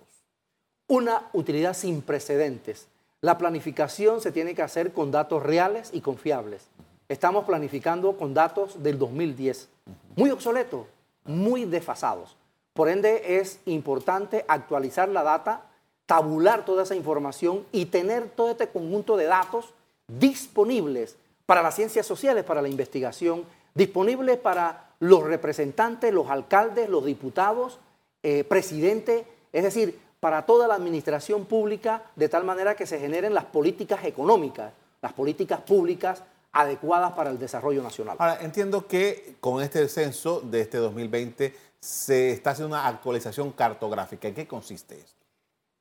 una 0.90 1.30
utilidad 1.34 1.76
sin 1.76 2.02
precedentes. 2.02 2.88
La 3.22 3.38
planificación 3.38 4.22
se 4.22 4.32
tiene 4.32 4.56
que 4.56 4.64
hacer 4.64 4.92
con 4.92 5.12
datos 5.12 5.44
reales 5.44 5.92
y 5.94 6.02
confiables. 6.02 6.64
Estamos 7.10 7.46
planificando 7.46 8.16
con 8.16 8.36
datos 8.36 8.84
del 8.84 9.00
2010, 9.00 9.68
muy 10.16 10.30
obsoletos, 10.30 10.86
muy 11.26 11.66
desfasados. 11.66 12.38
Por 12.74 12.88
ende, 12.88 13.40
es 13.40 13.60
importante 13.66 14.46
actualizar 14.48 15.10
la 15.10 15.24
data, 15.24 15.64
tabular 16.06 16.66
toda 16.66 16.84
esa 16.84 16.94
información 16.94 17.66
y 17.72 17.86
tener 17.86 18.30
todo 18.30 18.52
este 18.52 18.68
conjunto 18.68 19.18
de 19.18 19.26
datos 19.26 19.74
disponibles 20.08 21.16
para 21.48 21.64
las 21.64 21.76
ciencias 21.76 22.06
sociales, 22.06 22.44
para 22.44 22.62
la 22.62 22.70
investigación, 22.70 23.44
disponibles 23.74 24.38
para 24.38 24.92
los 25.00 25.24
representantes, 25.24 26.14
los 26.14 26.30
alcaldes, 26.30 26.90
los 26.90 27.06
diputados, 27.06 27.80
eh, 28.22 28.44
presidente, 28.44 29.26
es 29.52 29.64
decir, 29.64 30.00
para 30.20 30.46
toda 30.46 30.68
la 30.68 30.76
administración 30.76 31.46
pública 31.46 32.04
de 32.16 32.30
tal 32.30 32.44
manera 32.44 32.76
que 32.76 32.86
se 32.86 33.00
generen 33.00 33.34
las 33.34 33.46
políticas 33.46 34.06
económicas, 34.06 34.74
las 35.02 35.14
políticas 35.14 35.62
públicas 35.62 36.22
adecuadas 36.52 37.14
para 37.14 37.30
el 37.30 37.40
desarrollo 37.40 37.84
nacional. 37.84 38.18
Ahora, 38.20 38.40
entiendo 38.42 38.88
que 38.88 39.36
con 39.40 39.62
este 39.62 39.88
censo 39.88 40.42
de 40.42 40.62
este 40.62 40.78
2020 40.78 41.54
se 41.80 42.32
está 42.32 42.52
haciendo 42.52 42.76
una 42.76 42.88
actualización 42.88 43.52
cartográfica. 43.52 44.28
¿En 44.28 44.36
qué 44.36 44.48
consiste 44.48 44.96
esto? 44.96 45.20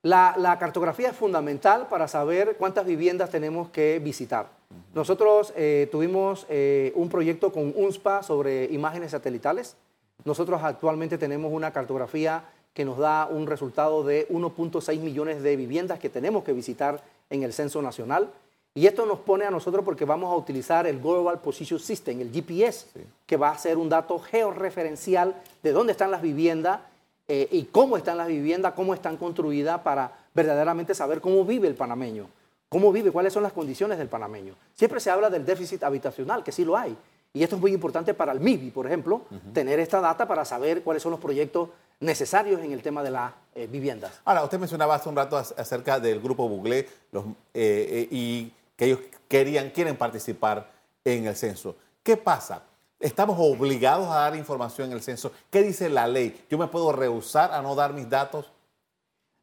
La, 0.02 0.56
cartografía 0.60 1.10
es 1.10 1.16
fundamental 1.16 1.88
para 1.88 2.06
saber 2.06 2.56
cuántas 2.56 2.86
viviendas 2.86 3.30
tenemos 3.30 3.68
que 3.70 3.98
visitar. 3.98 4.48
Nosotros 4.94 5.52
eh, 5.56 5.88
tuvimos 5.90 6.46
eh, 6.48 6.92
un 6.94 7.08
proyecto 7.08 7.52
con 7.52 7.72
UNSPA 7.74 8.22
sobre 8.22 8.66
imágenes 8.66 9.10
satelitales. 9.10 9.76
Nosotros 10.24 10.62
actualmente 10.62 11.18
tenemos 11.18 11.52
una 11.52 11.72
cartografía 11.72 12.44
que 12.74 12.84
nos 12.84 12.98
da 12.98 13.26
un 13.26 13.48
resultado 13.48 14.04
de 14.04 14.28
1.6 14.28 15.00
millones 15.00 15.42
de 15.42 15.56
viviendas 15.56 15.98
que 15.98 16.08
tenemos 16.08 16.44
que 16.44 16.52
visitar 16.52 17.02
en 17.28 17.42
el 17.42 17.52
censo 17.52 17.82
nacional. 17.82 18.30
Y 18.78 18.86
esto 18.86 19.04
nos 19.06 19.18
pone 19.18 19.44
a 19.44 19.50
nosotros 19.50 19.84
porque 19.84 20.04
vamos 20.04 20.32
a 20.32 20.36
utilizar 20.36 20.86
el 20.86 21.00
Global 21.00 21.40
Position 21.40 21.80
System, 21.80 22.20
el 22.20 22.30
GPS, 22.30 22.86
que 23.26 23.36
va 23.36 23.50
a 23.50 23.58
ser 23.58 23.76
un 23.76 23.88
dato 23.88 24.20
georreferencial 24.20 25.34
de 25.64 25.72
dónde 25.72 25.90
están 25.90 26.12
las 26.12 26.22
viviendas 26.22 26.78
eh, 27.26 27.48
y 27.50 27.64
cómo 27.64 27.96
están 27.96 28.16
las 28.16 28.28
viviendas, 28.28 28.74
cómo 28.74 28.94
están 28.94 29.16
construidas 29.16 29.80
para 29.80 30.12
verdaderamente 30.32 30.94
saber 30.94 31.20
cómo 31.20 31.44
vive 31.44 31.66
el 31.66 31.74
panameño, 31.74 32.28
cómo 32.68 32.92
vive, 32.92 33.10
cuáles 33.10 33.32
son 33.32 33.42
las 33.42 33.52
condiciones 33.52 33.98
del 33.98 34.06
panameño. 34.06 34.54
Siempre 34.76 35.00
se 35.00 35.10
habla 35.10 35.28
del 35.28 35.44
déficit 35.44 35.82
habitacional, 35.82 36.44
que 36.44 36.52
sí 36.52 36.64
lo 36.64 36.76
hay. 36.76 36.96
Y 37.34 37.42
esto 37.42 37.56
es 37.56 37.60
muy 37.60 37.72
importante 37.72 38.14
para 38.14 38.30
el 38.30 38.38
MIBI, 38.38 38.70
por 38.70 38.86
ejemplo, 38.86 39.22
tener 39.52 39.80
esta 39.80 40.00
data 40.00 40.28
para 40.28 40.44
saber 40.44 40.84
cuáles 40.84 41.02
son 41.02 41.10
los 41.10 41.20
proyectos 41.20 41.70
necesarios 42.00 42.62
en 42.62 42.72
el 42.72 42.80
tema 42.80 43.02
de 43.02 43.10
las 43.10 43.32
eh, 43.54 43.66
viviendas. 43.66 44.20
Ahora, 44.24 44.44
usted 44.44 44.58
mencionaba 44.58 44.94
hace 44.94 45.08
un 45.08 45.16
rato 45.16 45.36
acerca 45.36 45.98
del 45.98 46.20
grupo 46.20 46.48
Buglé 46.48 46.88
los, 47.10 47.24
eh, 47.26 47.30
eh, 47.54 48.08
y 48.10 48.52
que 48.78 48.84
ellos 48.86 49.00
querían, 49.26 49.70
quieren 49.70 49.96
participar 49.96 50.70
en 51.04 51.26
el 51.26 51.36
censo. 51.36 51.76
¿Qué 52.02 52.16
pasa? 52.16 52.62
¿Estamos 53.00 53.36
obligados 53.38 54.06
a 54.08 54.20
dar 54.20 54.36
información 54.36 54.88
en 54.88 54.96
el 54.96 55.02
censo? 55.02 55.32
¿Qué 55.50 55.62
dice 55.62 55.88
la 55.88 56.06
ley? 56.06 56.46
¿Yo 56.48 56.56
me 56.56 56.68
puedo 56.68 56.92
rehusar 56.92 57.52
a 57.52 57.60
no 57.60 57.74
dar 57.74 57.92
mis 57.92 58.08
datos? 58.08 58.50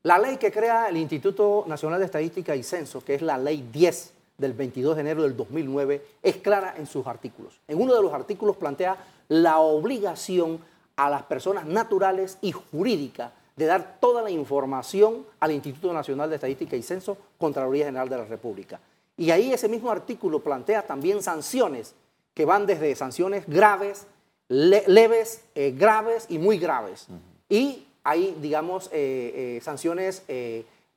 La 0.04 0.18
ley 0.18 0.38
que 0.38 0.51
crea 0.51 0.88
el 0.88 0.96
Instituto 0.96 1.65
Nacional 1.68 2.00
de 2.00 2.06
Estadística 2.06 2.56
y 2.56 2.63
Censo, 2.63 3.04
que 3.04 3.15
es 3.15 3.22
la 3.22 3.38
ley 3.38 3.68
10 3.74 4.13
del 4.38 4.54
22 4.54 4.96
de 4.96 5.01
enero 5.01 5.24
del 5.24 5.36
2009, 5.36 6.06
es 6.24 6.38
clara 6.38 6.75
en 6.77 6.86
sus 6.86 7.06
artículos. 7.06 7.60
En 7.68 7.82
uno 7.82 7.94
de 7.94 8.01
los 8.01 8.13
artículos 8.13 8.56
plantea 8.56 8.98
la 9.27 9.60
obligación 9.60 10.60
a 10.96 11.10
las 11.10 11.24
personas 11.24 11.65
naturales 11.65 12.38
y 12.42 12.54
jurídicas 12.54 13.32
de 13.58 13.65
dar 13.65 13.98
toda 14.00 14.22
la 14.22 14.30
información 14.30 15.25
al 15.42 15.51
Instituto 15.51 15.92
Nacional 15.92 16.30
de 16.30 16.36
Estadística 16.36 16.75
y 16.75 16.84
Censo, 16.84 17.18
Contraloría 17.38 17.86
General 17.86 18.08
de 18.08 18.18
la 18.18 18.25
República. 18.25 18.80
Y 19.17 19.31
ahí 19.31 19.53
ese 19.53 19.69
mismo 19.69 19.91
artículo 19.91 20.41
plantea 20.41 20.86
también 20.86 21.24
sanciones 21.24 21.95
que 22.34 22.45
van 22.45 22.65
desde 22.65 22.95
sanciones 22.95 23.45
graves, 23.48 24.05
leves, 24.50 25.43
eh, 25.55 25.74
graves 25.75 26.25
y 26.29 26.38
muy 26.38 26.60
graves. 26.60 27.07
Y 27.50 27.88
hay, 28.03 28.38
digamos, 28.41 28.88
eh, 28.91 29.57
eh, 29.57 29.62
sanciones 29.63 30.24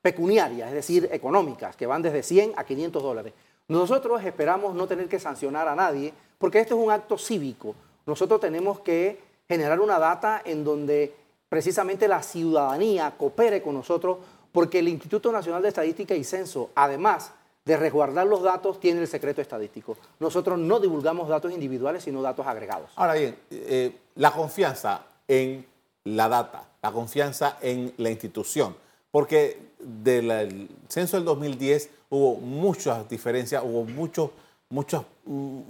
pecuniarias, 0.02 0.68
es 0.68 0.74
decir, 0.74 1.08
económicas, 1.12 1.76
que 1.76 1.86
van 1.86 2.02
desde 2.02 2.22
100 2.22 2.52
a 2.56 2.64
500 2.64 3.02
dólares. 3.02 3.32
Nosotros 3.68 4.24
esperamos 4.24 4.74
no 4.74 4.86
tener 4.86 5.08
que 5.08 5.20
sancionar 5.20 5.68
a 5.68 5.76
nadie, 5.76 6.12
porque 6.38 6.60
esto 6.60 6.76
es 6.76 6.84
un 6.84 6.90
acto 6.90 7.16
cívico. 7.18 7.74
Nosotros 8.06 8.40
tenemos 8.40 8.80
que 8.80 9.20
generar 9.46 9.80
una 9.80 9.98
data 9.98 10.42
en 10.44 10.64
donde 10.64 11.14
precisamente 11.48 12.08
la 12.08 12.22
ciudadanía 12.22 13.14
coopere 13.16 13.62
con 13.62 13.74
nosotros, 13.74 14.18
porque 14.52 14.78
el 14.78 14.88
Instituto 14.88 15.30
Nacional 15.30 15.62
de 15.62 15.68
Estadística 15.68 16.14
y 16.14 16.24
Censo, 16.24 16.70
además 16.74 17.32
de 17.68 17.76
resguardar 17.76 18.26
los 18.26 18.42
datos, 18.42 18.80
tiene 18.80 19.02
el 19.02 19.06
secreto 19.06 19.42
estadístico. 19.42 19.98
Nosotros 20.20 20.58
no 20.58 20.80
divulgamos 20.80 21.28
datos 21.28 21.52
individuales, 21.52 22.02
sino 22.02 22.22
datos 22.22 22.46
agregados. 22.46 22.90
Ahora 22.96 23.12
bien, 23.12 23.36
eh, 23.50 23.94
la 24.14 24.30
confianza 24.30 25.02
en 25.28 25.66
la 26.04 26.30
data, 26.30 26.64
la 26.82 26.90
confianza 26.92 27.58
en 27.60 27.92
la 27.98 28.08
institución, 28.08 28.74
porque 29.10 29.60
del 29.78 30.70
censo 30.88 31.18
del 31.18 31.26
2010 31.26 31.90
hubo 32.08 32.36
muchas 32.36 33.06
diferencias, 33.06 33.62
hubo 33.62 33.84
muchos, 33.84 34.30
muchos, 34.70 35.04
mm, 35.26 35.60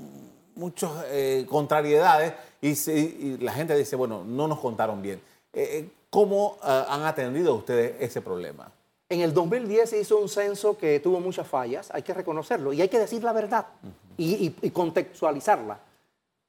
muchas 0.55 0.93
eh, 1.07 1.47
contrariedades 1.51 2.33
y, 2.61 3.39
la 3.39 3.53
gente 3.53 3.77
dice, 3.77 3.97
bueno, 3.97 4.23
no 4.25 4.47
nos 4.47 4.61
contaron 4.61 5.03
bien. 5.03 5.21
Eh, 5.53 5.89
¿Cómo 6.11 6.57
han 6.63 7.05
atendido 7.05 7.55
ustedes 7.55 7.97
ese 8.01 8.23
problema? 8.23 8.73
En 9.11 9.21
el 9.21 9.33
2010 9.33 9.89
se 9.89 10.01
hizo 10.01 10.19
un 10.19 10.29
censo 10.29 10.77
que 10.77 11.01
tuvo 11.01 11.19
muchas 11.19 11.47
fallas, 11.47 11.91
hay 11.93 12.03
que 12.03 12.13
reconocerlo 12.13 12.75
y 12.75 12.83
hay 12.83 12.89
que 12.89 12.99
decir 12.99 13.25
la 13.25 13.33
verdad 13.33 13.67
y, 14.19 14.51
contextualizarla. 14.71 15.79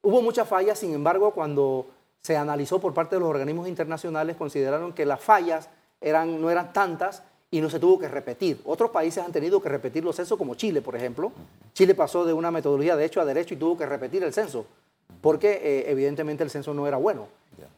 Hubo 0.01 0.21
muchas 0.21 0.47
fallas, 0.47 0.79
sin 0.79 0.93
embargo, 0.93 1.31
cuando 1.31 1.87
se 2.21 2.35
analizó 2.35 2.79
por 2.79 2.93
parte 2.93 3.15
de 3.15 3.21
los 3.21 3.29
organismos 3.29 3.67
internacionales, 3.67 4.35
consideraron 4.35 4.91
que 4.91 5.05
las 5.05 5.21
fallas 5.21 5.69
eran, 6.01 6.41
no 6.41 6.49
eran 6.49 6.73
tantas 6.73 7.23
y 7.49 7.61
no 7.61 7.69
se 7.69 7.79
tuvo 7.79 7.97
que 7.97 8.09
repetir. 8.09 8.61
Otros 8.65 8.91
países 8.91 9.23
han 9.23 9.31
tenido 9.31 9.61
que 9.61 9.69
repetir 9.69 10.03
los 10.03 10.17
censos, 10.17 10.37
como 10.37 10.55
Chile, 10.55 10.81
por 10.81 10.95
ejemplo. 10.97 11.31
Chile 11.73 11.95
pasó 11.95 12.25
de 12.25 12.33
una 12.33 12.51
metodología 12.51 12.97
de 12.97 13.05
hecho 13.05 13.21
a 13.21 13.25
derecho 13.25 13.53
y 13.53 13.57
tuvo 13.57 13.77
que 13.77 13.85
repetir 13.85 14.23
el 14.23 14.33
censo, 14.33 14.65
porque 15.21 15.61
eh, 15.63 15.91
evidentemente 15.91 16.43
el 16.43 16.49
censo 16.49 16.73
no 16.73 16.87
era 16.87 16.97
bueno. 16.97 17.27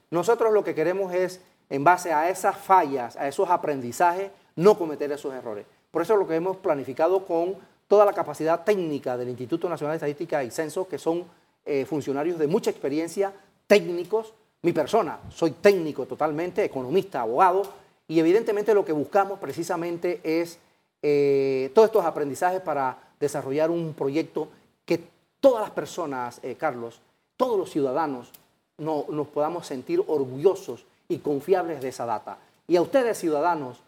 Nosotros 0.09 0.51
lo 0.51 0.63
que 0.63 0.75
queremos 0.75 1.13
es, 1.13 1.39
en 1.69 1.83
base 1.83 2.11
a 2.11 2.29
esas 2.29 2.57
fallas, 2.57 3.15
a 3.15 3.27
esos 3.27 3.49
aprendizajes, 3.49 4.31
no 4.55 4.77
cometer 4.77 5.11
esos 5.11 5.33
errores. 5.33 5.65
Por 5.91 6.01
eso 6.01 6.15
lo 6.15 6.27
que 6.27 6.35
hemos 6.35 6.57
planificado 6.57 7.25
con 7.25 7.55
toda 7.87 8.05
la 8.05 8.13
capacidad 8.13 8.63
técnica 8.63 9.17
del 9.17 9.29
Instituto 9.29 9.67
Nacional 9.67 9.93
de 9.93 9.97
Estadística 9.97 10.43
y 10.43 10.51
Censo, 10.51 10.87
que 10.87 10.97
son 10.97 11.25
eh, 11.65 11.85
funcionarios 11.85 12.39
de 12.39 12.47
mucha 12.47 12.69
experiencia, 12.71 13.33
técnicos, 13.67 14.33
mi 14.61 14.73
persona, 14.73 15.19
soy 15.29 15.51
técnico 15.51 16.05
totalmente, 16.05 16.63
economista, 16.63 17.21
abogado, 17.21 17.63
y 18.07 18.19
evidentemente 18.19 18.73
lo 18.73 18.85
que 18.85 18.93
buscamos 18.93 19.39
precisamente 19.39 20.21
es 20.23 20.59
eh, 21.01 21.71
todos 21.73 21.87
estos 21.87 22.05
aprendizajes 22.05 22.61
para 22.61 22.97
desarrollar 23.19 23.71
un 23.71 23.93
proyecto 23.93 24.49
que 24.85 25.03
todas 25.39 25.61
las 25.61 25.71
personas, 25.71 26.39
eh, 26.43 26.55
Carlos, 26.55 27.01
todos 27.37 27.57
los 27.57 27.71
ciudadanos 27.71 28.31
no, 28.77 29.05
nos 29.09 29.27
podamos 29.27 29.65
sentir 29.65 30.03
orgullosos 30.07 30.85
y 31.07 31.17
confiables 31.17 31.81
de 31.81 31.89
esa 31.89 32.05
data. 32.05 32.37
Y 32.67 32.75
a 32.75 32.81
ustedes, 32.81 33.17
ciudadanos, 33.17 33.81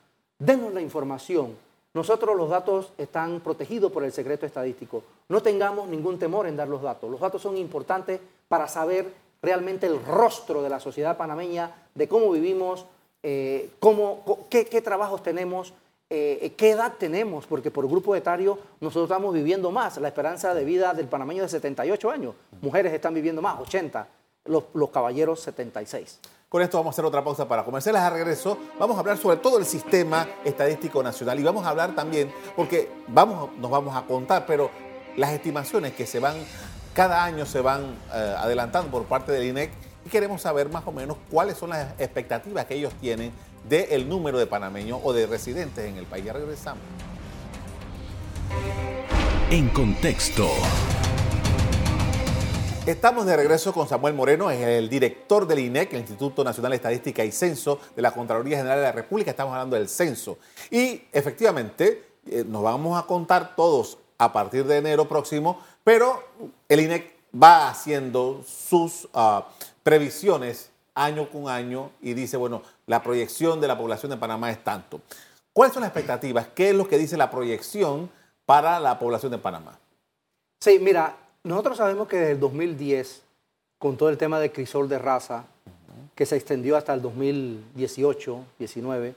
denos 0.45 0.73
la 0.73 0.81
información. 0.81 1.55
Nosotros 1.93 2.35
los 2.35 2.49
datos 2.49 2.91
están 2.97 3.39
protegidos 3.39 3.91
por 3.91 4.03
el 4.03 4.11
secreto 4.11 4.45
estadístico. 4.45 5.03
No 5.29 5.41
tengamos 5.41 5.87
ningún 5.87 6.17
temor 6.17 6.47
en 6.47 6.57
dar 6.57 6.67
los 6.67 6.81
datos. 6.81 7.09
Los 7.09 7.19
datos 7.19 7.41
son 7.41 7.57
importantes 7.57 8.19
para 8.47 8.67
saber 8.67 9.13
realmente 9.41 9.85
el 9.85 10.03
rostro 10.03 10.63
de 10.63 10.69
la 10.69 10.79
sociedad 10.79 11.17
panameña, 11.17 11.71
de 11.93 12.07
cómo 12.07 12.31
vivimos, 12.31 12.85
eh, 13.21 13.69
qué, 14.49 14.81
trabajos 14.81 15.21
tenemos, 15.21 15.73
eh, 16.09 16.53
qué 16.57 16.71
edad 16.71 16.93
tenemos, 16.97 17.45
porque 17.45 17.69
por 17.69 17.87
grupo 17.87 18.15
etario 18.15 18.57
nosotros 18.81 19.09
estamos 19.11 19.33
viviendo 19.33 19.69
más. 19.69 19.97
La 19.97 20.07
esperanza 20.07 20.53
de 20.55 20.63
vida 20.63 20.93
del 20.93 21.07
panameño 21.07 21.43
es 21.43 21.51
de 21.51 21.57
78 21.59 22.09
años, 22.09 22.35
mujeres 22.61 22.91
están 22.93 23.13
viviendo 23.13 23.41
más, 23.41 23.59
80, 23.59 24.07
los, 24.45 24.63
los 24.73 24.89
caballeros 24.89 25.41
76. 25.41 26.19
Con 26.53 26.61
esto 26.61 26.77
vamos 26.77 26.91
a 26.91 26.93
hacer 26.93 27.05
otra 27.05 27.23
pausa 27.23 27.47
para 27.47 27.65
comerciales. 27.65 27.99
A 27.99 28.11
regreso 28.11 28.59
vamos 28.77 28.95
a 28.95 28.99
hablar 28.99 29.17
sobre 29.17 29.37
todo 29.37 29.57
el 29.57 29.65
sistema 29.65 30.27
estadístico 30.45 31.01
nacional 31.01 31.39
y 31.39 31.43
vamos 31.43 31.65
a 31.65 31.69
hablar 31.69 31.95
también, 31.95 32.31
porque 32.55 32.91
vamos, 33.07 33.49
nos 33.57 33.71
vamos 33.71 33.95
a 33.95 34.03
contar, 34.03 34.45
pero 34.45 34.69
las 35.17 35.31
estimaciones 35.31 35.93
que 35.93 36.05
se 36.05 36.19
van, 36.19 36.35
cada 36.93 37.23
año 37.23 37.47
se 37.47 37.59
van 37.59 37.97
eh, 38.13 38.35
adelantando 38.37 38.91
por 38.91 39.05
parte 39.05 39.31
del 39.31 39.45
INEC 39.45 39.71
y 40.05 40.09
queremos 40.09 40.43
saber 40.43 40.69
más 40.69 40.85
o 40.85 40.91
menos 40.91 41.17
cuáles 41.31 41.57
son 41.57 41.71
las 41.71 41.99
expectativas 41.99 42.65
que 42.65 42.75
ellos 42.75 42.93
tienen 43.01 43.31
del 43.67 44.07
número 44.07 44.37
de 44.37 44.45
panameños 44.45 44.99
o 45.03 45.11
de 45.11 45.25
residentes 45.25 45.83
en 45.83 45.97
el 45.97 46.05
país. 46.05 46.23
Ya 46.23 46.33
regresamos. 46.33 46.83
En 49.49 49.69
contexto. 49.69 50.47
Estamos 52.85 53.25
de 53.25 53.37
regreso 53.37 53.71
con 53.71 53.87
Samuel 53.87 54.13
Moreno, 54.13 54.51
es 54.51 54.59
el 54.59 54.89
director 54.89 55.47
del 55.47 55.59
INEC, 55.59 55.93
el 55.93 55.99
Instituto 55.99 56.43
Nacional 56.43 56.71
de 56.71 56.75
Estadística 56.75 57.23
y 57.23 57.31
Censo 57.31 57.79
de 57.95 58.01
la 58.01 58.11
Contraloría 58.11 58.57
General 58.57 58.77
de 58.77 58.83
la 58.83 58.91
República. 58.91 59.31
Estamos 59.31 59.53
hablando 59.53 59.77
del 59.77 59.87
censo. 59.87 60.37
Y 60.69 61.01
efectivamente, 61.13 62.03
eh, 62.29 62.43
nos 62.45 62.61
vamos 62.61 63.01
a 63.01 63.07
contar 63.07 63.55
todos 63.55 63.99
a 64.17 64.33
partir 64.33 64.65
de 64.65 64.79
enero 64.79 65.07
próximo, 65.07 65.61
pero 65.85 66.23
el 66.67 66.81
INEC 66.81 67.15
va 67.41 67.69
haciendo 67.69 68.43
sus 68.45 69.07
ah, 69.13 69.47
previsiones 69.81 70.69
año 70.93 71.29
con 71.29 71.47
año 71.47 71.89
y 72.01 72.13
dice, 72.13 72.35
bueno, 72.35 72.63
la 72.85 73.01
proyección 73.01 73.61
de 73.61 73.69
la 73.69 73.77
población 73.77 74.09
de 74.09 74.17
Panamá 74.17 74.51
es 74.51 74.61
tanto. 74.61 74.99
¿Cuáles 75.53 75.73
son 75.73 75.83
las 75.83 75.89
expectativas? 75.89 76.47
¿Qué 76.53 76.71
es 76.71 76.75
lo 76.75 76.89
que 76.89 76.97
dice 76.97 77.15
la 77.15 77.31
proyección 77.31 78.11
para 78.45 78.77
la 78.81 78.99
población 78.99 79.31
de 79.31 79.37
Panamá? 79.37 79.79
Sí, 80.59 80.79
mira, 80.81 81.15
nosotros 81.43 81.77
sabemos 81.77 82.07
que 82.07 82.17
desde 82.17 82.31
el 82.33 82.39
2010, 82.39 83.21
con 83.77 83.97
todo 83.97 84.09
el 84.09 84.17
tema 84.17 84.39
de 84.39 84.51
crisol 84.51 84.87
de 84.87 84.97
raza, 84.97 85.45
que 86.15 86.25
se 86.25 86.35
extendió 86.35 86.77
hasta 86.77 86.93
el 86.93 87.01
2018, 87.01 88.45
19, 88.59 89.15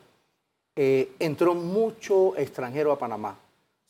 eh, 0.74 1.12
entró 1.18 1.54
mucho 1.54 2.36
extranjero 2.36 2.90
a 2.90 2.98
Panamá, 2.98 3.36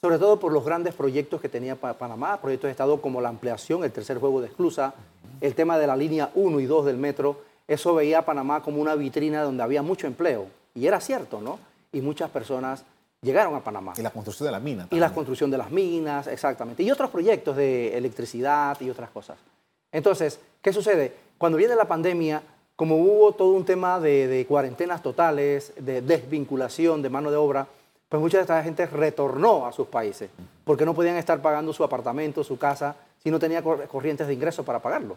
sobre 0.03 0.19
todo 0.19 0.39
por 0.39 0.53
los 0.53 0.65
grandes 0.65 0.95
proyectos 0.95 1.41
que 1.41 1.49
tenía 1.49 1.77
Panamá, 1.77 2.41
proyectos 2.41 2.69
de 2.69 2.73
Estado 2.73 3.01
como 3.01 3.21
la 3.21 3.31
ampliación, 3.31 3.85
el 3.85 3.93
tercer 3.93 4.19
juego 4.19 4.41
de 4.41 4.49
esclusa, 4.49 4.95
el 5.41 5.55
tema 5.55 5.79
de 5.79 5.87
la 5.87 5.97
línea 5.97 6.31
1 6.35 6.61
y 6.61 6.67
2 6.67 6.87
del 6.87 6.97
metro, 6.99 7.41
eso 7.67 7.95
veía 7.95 8.19
a 8.19 8.25
Panamá 8.25 8.63
como 8.63 8.81
una 8.81 8.95
vitrina 8.95 9.43
donde 9.43 9.63
había 9.63 9.83
mucho 9.83 10.07
empleo. 10.07 10.47
Y 10.75 10.87
era 10.87 11.01
cierto, 11.01 11.41
¿no? 11.41 11.59
Y 11.93 12.01
muchas 12.01 12.31
personas 12.31 12.85
llegaron 13.27 13.55
a 13.55 13.61
Panamá. 13.61 13.93
Y 13.99 14.03
la 14.03 14.11
construcción 14.11 14.47
de 14.47 14.53
la 14.53 14.61
mina. 14.61 14.89
Y 14.91 14.99
la 14.99 15.13
construcción 15.13 15.51
de 15.51 15.59
las 15.59 15.71
minas, 15.71 16.27
exactamente. 16.29 16.83
Y 16.83 16.91
otros 16.91 17.11
proyectos 17.11 17.57
de 17.57 17.97
electricidad 17.97 18.81
y 18.81 18.89
otras 18.89 19.11
cosas. 19.11 19.37
Entonces, 19.93 20.41
¿qué 20.63 20.73
sucede? 20.73 21.15
Cuando 21.37 21.59
viene 21.59 21.75
la 21.75 21.87
pandemia, 21.87 22.43
como 22.75 22.97
hubo 22.97 23.33
todo 23.33 23.51
un 23.53 23.65
tema 23.65 24.01
de, 24.01 24.27
de 24.27 24.47
cuarentenas 24.47 25.03
totales, 25.03 25.73
de 25.79 26.01
desvinculación 26.01 27.03
de 27.03 27.11
mano 27.11 27.31
de 27.31 27.37
obra, 27.37 27.67
pues 28.09 28.21
mucha 28.23 28.39
de 28.39 28.43
esta 28.43 28.63
gente 28.63 28.87
retornó 28.87 29.67
a 29.67 29.73
sus 29.73 29.89
países, 29.89 30.31
porque 30.65 30.85
no 30.85 30.95
podían 30.95 31.17
estar 31.17 31.43
pagando 31.43 31.73
su 31.73 31.83
apartamento, 31.83 32.45
su 32.45 32.57
casa, 32.59 32.97
si 33.23 33.31
no 33.31 33.39
tenía 33.39 33.63
corrientes 33.63 34.27
de 34.27 34.35
ingresos 34.35 34.65
para 34.65 34.81
pagarlo. 34.81 35.17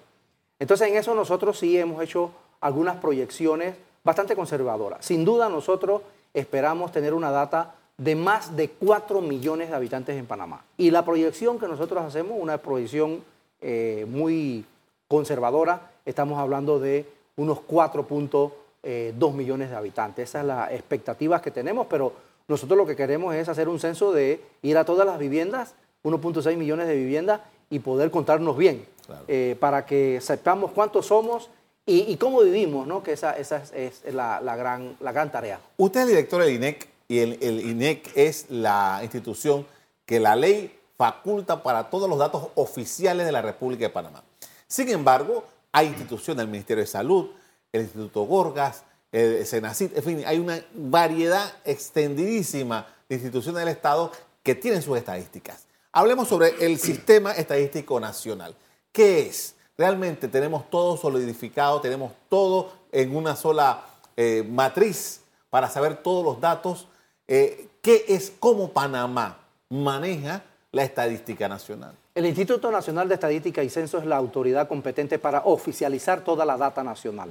Entonces 0.58 0.88
en 0.90 0.98
eso 0.98 1.14
nosotros 1.14 1.60
sí 1.60 1.78
hemos 1.78 2.02
hecho 2.04 2.32
algunas 2.60 2.98
proyecciones 2.98 3.76
bastante 4.04 4.36
conservadoras. 4.36 5.06
Sin 5.06 5.24
duda 5.24 5.50
nosotros 5.50 6.02
esperamos 6.34 6.92
tener 6.92 7.14
una 7.14 7.32
data 7.32 7.76
de 8.00 8.16
más 8.16 8.56
de 8.56 8.70
4 8.70 9.22
millones 9.22 9.70
de 9.70 9.76
habitantes 9.76 10.18
en 10.18 10.26
Panamá. 10.26 10.64
Y 10.78 10.90
la 10.90 11.04
proyección 11.04 11.60
que 11.60 11.68
nosotros 11.68 12.04
hacemos, 12.04 12.38
una 12.40 12.58
proyección 12.58 13.22
eh, 13.62 14.06
muy 14.10 14.66
conservadora, 15.08 15.92
estamos 16.06 16.40
hablando 16.40 16.80
de 16.80 17.06
unos 17.36 17.60
4.2 17.60 18.52
eh, 18.84 19.14
millones 19.34 19.70
de 19.70 19.76
habitantes. 19.76 20.30
Esas 20.30 20.42
son 20.42 20.48
las 20.48 20.72
expectativas 20.72 21.42
que 21.42 21.52
tenemos, 21.52 21.88
pero 21.88 22.14
nosotros 22.48 22.78
lo 22.78 22.86
que 22.86 22.96
queremos 22.96 23.36
es 23.36 23.50
hacer 23.50 23.68
un 23.68 23.80
censo 23.80 24.14
de 24.14 24.42
ir 24.62 24.78
a 24.78 24.86
todas 24.86 25.06
las 25.06 25.20
viviendas, 25.20 25.76
1.6 26.04 26.56
millones 26.56 26.88
de 26.88 26.96
viviendas, 26.96 27.42
y 27.70 27.80
poder 27.80 28.10
contarnos 28.10 28.58
bien, 28.58 28.84
eh, 29.28 29.56
para 29.60 29.86
que 29.86 30.20
sepamos 30.22 30.72
cuántos 30.72 31.08
somos 31.08 31.50
y, 31.86 32.16
cómo 32.18 32.42
vivimos, 32.42 32.88
¿no? 32.88 33.02
que 33.04 33.14
esa, 33.14 33.36
esa 33.38 33.64
es, 33.74 34.04
la, 34.14 34.40
gran, 34.56 34.96
la 35.00 35.12
gran 35.12 35.32
tarea. 35.32 35.60
Usted 35.78 36.02
es 36.02 36.06
el 36.06 36.10
director 36.12 36.44
del 36.44 36.54
INEC 36.54 36.88
y 37.10 37.20
el, 37.20 37.42
INEC 37.42 38.12
es 38.16 38.46
la 38.50 39.00
institución 39.02 39.66
que 40.06 40.20
la 40.20 40.36
ley 40.36 40.80
faculta 40.96 41.64
para 41.64 41.90
todos 41.90 42.08
los 42.08 42.20
datos 42.20 42.50
oficiales 42.56 43.26
de 43.26 43.32
la 43.32 43.42
República 43.42 43.86
de 43.86 43.90
Panamá. 43.90 44.24
Sin 44.68 44.88
embargo, 44.90 45.44
hay 45.72 45.88
instituciones, 45.88 46.44
el 46.44 46.52
Ministerio 46.52 46.84
de 46.84 46.88
Salud, 46.88 47.32
el 47.74 47.82
Instituto 47.82 48.22
Gorgas, 48.24 48.84
el 49.12 49.44
Senacid, 49.46 49.98
en 49.98 50.04
fin, 50.04 50.24
hay 50.26 50.38
una 50.38 50.64
variedad 50.76 51.52
extendidísima 51.66 52.88
de 53.10 53.16
instituciones 53.16 53.60
del 53.60 53.70
Estado 53.70 54.12
que 54.44 54.54
tienen 54.54 54.84
sus 54.84 54.98
estadísticas. 54.98 55.66
Hablemos 55.92 56.28
sobre 56.28 56.64
el 56.64 56.78
Sistema 56.78 57.32
Estadístico 57.32 58.00
Nacional. 58.00 58.56
¿Qué 58.92 59.22
es? 59.22 59.56
Realmente 59.76 60.28
tenemos 60.28 60.70
todo 60.70 60.96
solidificado, 60.96 61.82
tenemos 61.82 62.12
todo 62.30 62.72
en 62.92 63.16
una 63.16 63.36
sola 63.36 63.84
eh, 64.16 64.46
matriz 64.48 65.22
para 65.50 65.70
saber 65.70 66.04
todos 66.04 66.24
los 66.24 66.40
datos. 66.40 66.88
Eh, 67.32 67.68
¿Qué 67.80 68.06
es 68.08 68.34
cómo 68.40 68.72
Panamá 68.72 69.38
maneja 69.70 70.42
la 70.72 70.84
estadística 70.84 71.48
nacional? 71.48 71.94
El 72.16 72.26
Instituto 72.26 72.72
Nacional 72.72 73.08
de 73.08 73.14
Estadística 73.14 73.64
y 73.64 73.70
Censo 73.70 74.00
es 74.00 74.06
la 74.08 74.18
autoridad 74.18 74.68
competente 74.68 75.20
para 75.20 75.44
oficializar 75.46 76.24
toda 76.24 76.44
la 76.44 76.58
data 76.58 76.84
nacional. 76.84 77.30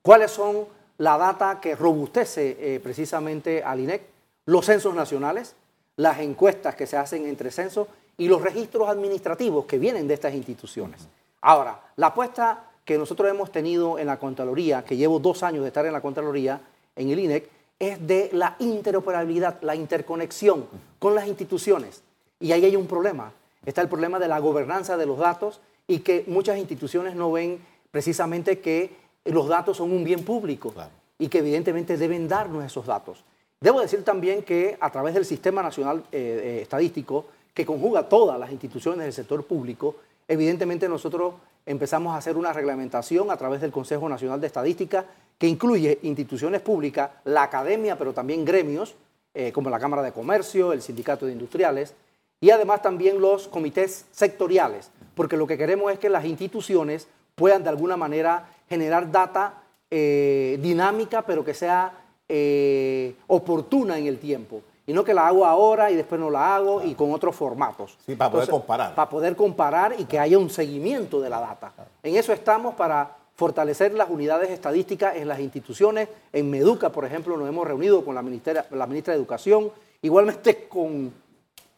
¿Cuáles 0.00 0.30
son 0.30 0.64
la 0.96 1.18
data 1.18 1.60
que 1.60 1.76
robustece 1.76 2.56
eh, 2.58 2.80
precisamente 2.80 3.62
al 3.62 3.80
INEC? 3.80 4.02
Los 4.46 4.64
censos 4.64 4.94
nacionales, 4.94 5.54
las 5.96 6.20
encuestas 6.20 6.74
que 6.74 6.86
se 6.86 6.96
hacen 6.96 7.26
entre 7.26 7.50
censos 7.50 7.86
y 8.16 8.28
los 8.28 8.40
registros 8.40 8.88
administrativos 8.88 9.66
que 9.66 9.78
vienen 9.78 10.08
de 10.08 10.14
estas 10.14 10.32
instituciones. 10.32 11.06
Ahora, 11.42 11.78
la 11.96 12.06
apuesta 12.08 12.70
que 12.82 12.96
nosotros 12.96 13.28
hemos 13.30 13.52
tenido 13.52 13.98
en 13.98 14.06
la 14.06 14.18
Contraloría, 14.18 14.86
que 14.86 14.96
llevo 14.96 15.18
dos 15.18 15.42
años 15.42 15.64
de 15.64 15.68
estar 15.68 15.84
en 15.84 15.92
la 15.92 16.00
Contraloría, 16.00 16.62
en 16.96 17.10
el 17.10 17.18
INEC, 17.18 17.50
es 17.88 18.06
de 18.06 18.30
la 18.32 18.56
interoperabilidad, 18.58 19.60
la 19.62 19.74
interconexión 19.74 20.66
con 20.98 21.14
las 21.14 21.26
instituciones. 21.26 22.02
Y 22.40 22.52
ahí 22.52 22.64
hay 22.64 22.76
un 22.76 22.86
problema. 22.86 23.32
Está 23.64 23.80
el 23.80 23.88
problema 23.88 24.18
de 24.18 24.28
la 24.28 24.38
gobernanza 24.38 24.96
de 24.96 25.06
los 25.06 25.18
datos 25.18 25.60
y 25.86 26.00
que 26.00 26.24
muchas 26.26 26.58
instituciones 26.58 27.14
no 27.14 27.32
ven 27.32 27.58
precisamente 27.90 28.58
que 28.60 28.96
los 29.24 29.48
datos 29.48 29.78
son 29.78 29.92
un 29.92 30.04
bien 30.04 30.24
público 30.24 30.74
y 31.18 31.28
que 31.28 31.38
evidentemente 31.38 31.96
deben 31.96 32.28
darnos 32.28 32.64
esos 32.64 32.86
datos. 32.86 33.24
Debo 33.60 33.80
decir 33.80 34.04
también 34.04 34.42
que 34.42 34.76
a 34.80 34.90
través 34.90 35.14
del 35.14 35.24
Sistema 35.24 35.62
Nacional 35.62 36.04
eh, 36.12 36.58
eh, 36.58 36.62
Estadístico, 36.62 37.26
que 37.54 37.64
conjuga 37.64 38.08
todas 38.08 38.38
las 38.38 38.50
instituciones 38.50 39.04
del 39.04 39.12
sector 39.12 39.44
público, 39.46 39.96
evidentemente 40.28 40.88
nosotros 40.88 41.34
empezamos 41.64 42.14
a 42.14 42.18
hacer 42.18 42.36
una 42.36 42.52
reglamentación 42.52 43.30
a 43.30 43.36
través 43.36 43.60
del 43.60 43.72
Consejo 43.72 44.08
Nacional 44.08 44.40
de 44.40 44.48
Estadística 44.48 45.06
que 45.38 45.48
incluye 45.48 45.98
instituciones 46.02 46.60
públicas, 46.60 47.10
la 47.24 47.42
academia, 47.42 47.98
pero 47.98 48.12
también 48.12 48.44
gremios, 48.44 48.94
eh, 49.34 49.52
como 49.52 49.70
la 49.70 49.80
Cámara 49.80 50.02
de 50.02 50.12
Comercio, 50.12 50.72
el 50.72 50.82
Sindicato 50.82 51.26
de 51.26 51.32
Industriales, 51.32 51.94
y 52.40 52.50
además 52.50 52.82
también 52.82 53.20
los 53.20 53.48
comités 53.48 54.06
sectoriales, 54.12 54.90
porque 55.14 55.36
lo 55.36 55.46
que 55.46 55.58
queremos 55.58 55.92
es 55.92 55.98
que 55.98 56.08
las 56.08 56.24
instituciones 56.24 57.08
puedan 57.34 57.62
de 57.62 57.70
alguna 57.70 57.96
manera 57.96 58.48
generar 58.68 59.10
data 59.10 59.62
eh, 59.90 60.58
dinámica, 60.60 61.22
pero 61.22 61.44
que 61.44 61.54
sea 61.54 61.92
eh, 62.28 63.14
oportuna 63.26 63.98
en 63.98 64.06
el 64.06 64.18
tiempo. 64.18 64.62
Y 64.86 64.92
no 64.92 65.02
que 65.02 65.14
la 65.14 65.26
hago 65.26 65.46
ahora 65.46 65.90
y 65.90 65.96
después 65.96 66.20
no 66.20 66.30
la 66.30 66.54
hago 66.54 66.82
y 66.82 66.94
con 66.94 67.12
otros 67.12 67.34
formatos. 67.34 67.96
Sí, 68.04 68.14
para 68.16 68.30
poder 68.30 68.48
comparar. 68.50 68.94
Para 68.94 69.08
poder 69.08 69.36
comparar 69.36 69.94
y 69.98 70.04
que 70.04 70.18
haya 70.18 70.38
un 70.38 70.50
seguimiento 70.50 71.20
de 71.20 71.30
la 71.30 71.40
data. 71.40 71.72
En 72.02 72.16
eso 72.16 72.32
estamos 72.32 72.74
para 72.74 73.16
fortalecer 73.36 73.94
las 73.94 74.10
unidades 74.10 74.50
estadísticas 74.50 75.16
en 75.16 75.28
las 75.28 75.40
instituciones. 75.40 76.08
En 76.32 76.50
Meduca, 76.50 76.90
por 76.90 77.04
ejemplo, 77.04 77.36
nos 77.36 77.48
hemos 77.48 77.66
reunido 77.66 78.04
con 78.04 78.14
la 78.14 78.22
ministra, 78.22 78.66
la 78.70 78.86
ministra 78.86 79.12
de 79.12 79.18
Educación, 79.18 79.70
igualmente 80.02 80.68
con 80.68 81.12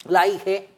la 0.09 0.27
IG, 0.27 0.69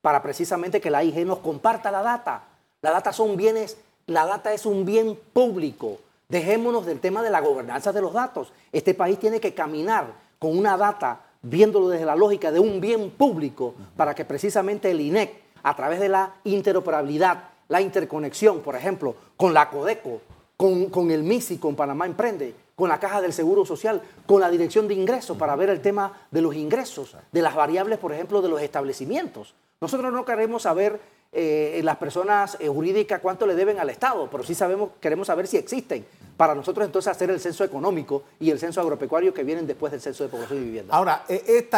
para 0.00 0.22
precisamente 0.22 0.80
que 0.80 0.90
la 0.90 1.02
IG 1.02 1.26
nos 1.26 1.38
comparta 1.38 1.90
la 1.90 2.02
data. 2.02 2.44
La 2.80 2.90
data 2.90 3.12
son 3.12 3.36
bienes, 3.36 3.76
la 4.06 4.26
data 4.26 4.52
es 4.52 4.64
un 4.64 4.84
bien 4.84 5.18
público. 5.32 5.98
Dejémonos 6.28 6.86
del 6.86 7.00
tema 7.00 7.22
de 7.22 7.30
la 7.30 7.40
gobernanza 7.40 7.92
de 7.92 8.00
los 8.00 8.12
datos. 8.12 8.52
Este 8.72 8.94
país 8.94 9.18
tiene 9.18 9.40
que 9.40 9.54
caminar 9.54 10.12
con 10.38 10.56
una 10.56 10.76
data 10.76 11.20
viéndolo 11.42 11.88
desde 11.88 12.04
la 12.04 12.16
lógica 12.16 12.52
de 12.52 12.60
un 12.60 12.80
bien 12.80 13.10
público 13.10 13.74
para 13.96 14.14
que 14.14 14.24
precisamente 14.24 14.90
el 14.90 15.00
INEC, 15.00 15.42
a 15.62 15.74
través 15.74 16.00
de 16.00 16.08
la 16.08 16.34
interoperabilidad, 16.44 17.44
la 17.68 17.80
interconexión, 17.80 18.60
por 18.60 18.74
ejemplo, 18.76 19.14
con 19.36 19.54
la 19.54 19.70
Codeco, 19.70 20.20
con, 20.56 21.10
el 21.10 21.22
MISI, 21.22 21.58
con 21.58 21.76
Panamá 21.76 22.06
Emprende, 22.06 22.54
con 22.74 22.88
la 22.88 22.98
Caja 22.98 23.20
del 23.20 23.32
Seguro 23.32 23.64
Social, 23.64 24.02
con 24.26 24.40
la 24.40 24.50
Dirección 24.50 24.88
de 24.88 24.94
Ingresos, 24.94 25.36
para 25.36 25.54
ver 25.54 25.70
el 25.70 25.80
tema 25.80 26.12
de 26.30 26.42
los 26.42 26.54
ingresos, 26.54 27.16
de 27.30 27.42
las 27.42 27.54
variables, 27.54 27.98
por 27.98 28.12
ejemplo, 28.12 28.42
de 28.42 28.48
los 28.48 28.60
establecimientos. 28.60 29.54
Nosotros 29.80 30.12
no 30.12 30.24
queremos 30.24 30.62
saber 30.62 31.00
eh, 31.30 31.80
las 31.84 31.96
personas 31.96 32.56
eh, 32.58 32.68
jurídicas 32.68 33.20
cuánto 33.20 33.46
le 33.46 33.54
deben 33.54 33.78
al 33.78 33.90
Estado, 33.90 34.28
pero 34.30 34.42
sí 34.42 34.54
sabemos, 34.54 34.90
queremos 35.00 35.26
saber 35.26 35.46
si 35.46 35.56
existen. 35.56 36.04
Para 36.36 36.54
nosotros 36.54 36.86
entonces 36.86 37.10
hacer 37.10 37.30
el 37.30 37.40
censo 37.40 37.64
económico 37.64 38.22
y 38.40 38.50
el 38.50 38.58
censo 38.58 38.80
agropecuario 38.80 39.34
que 39.34 39.44
vienen 39.44 39.66
después 39.66 39.92
del 39.92 40.00
censo 40.00 40.24
de 40.24 40.30
población 40.30 40.60
y 40.60 40.64
vivienda. 40.64 40.94
Ahora, 40.94 41.24
e, 41.28 41.68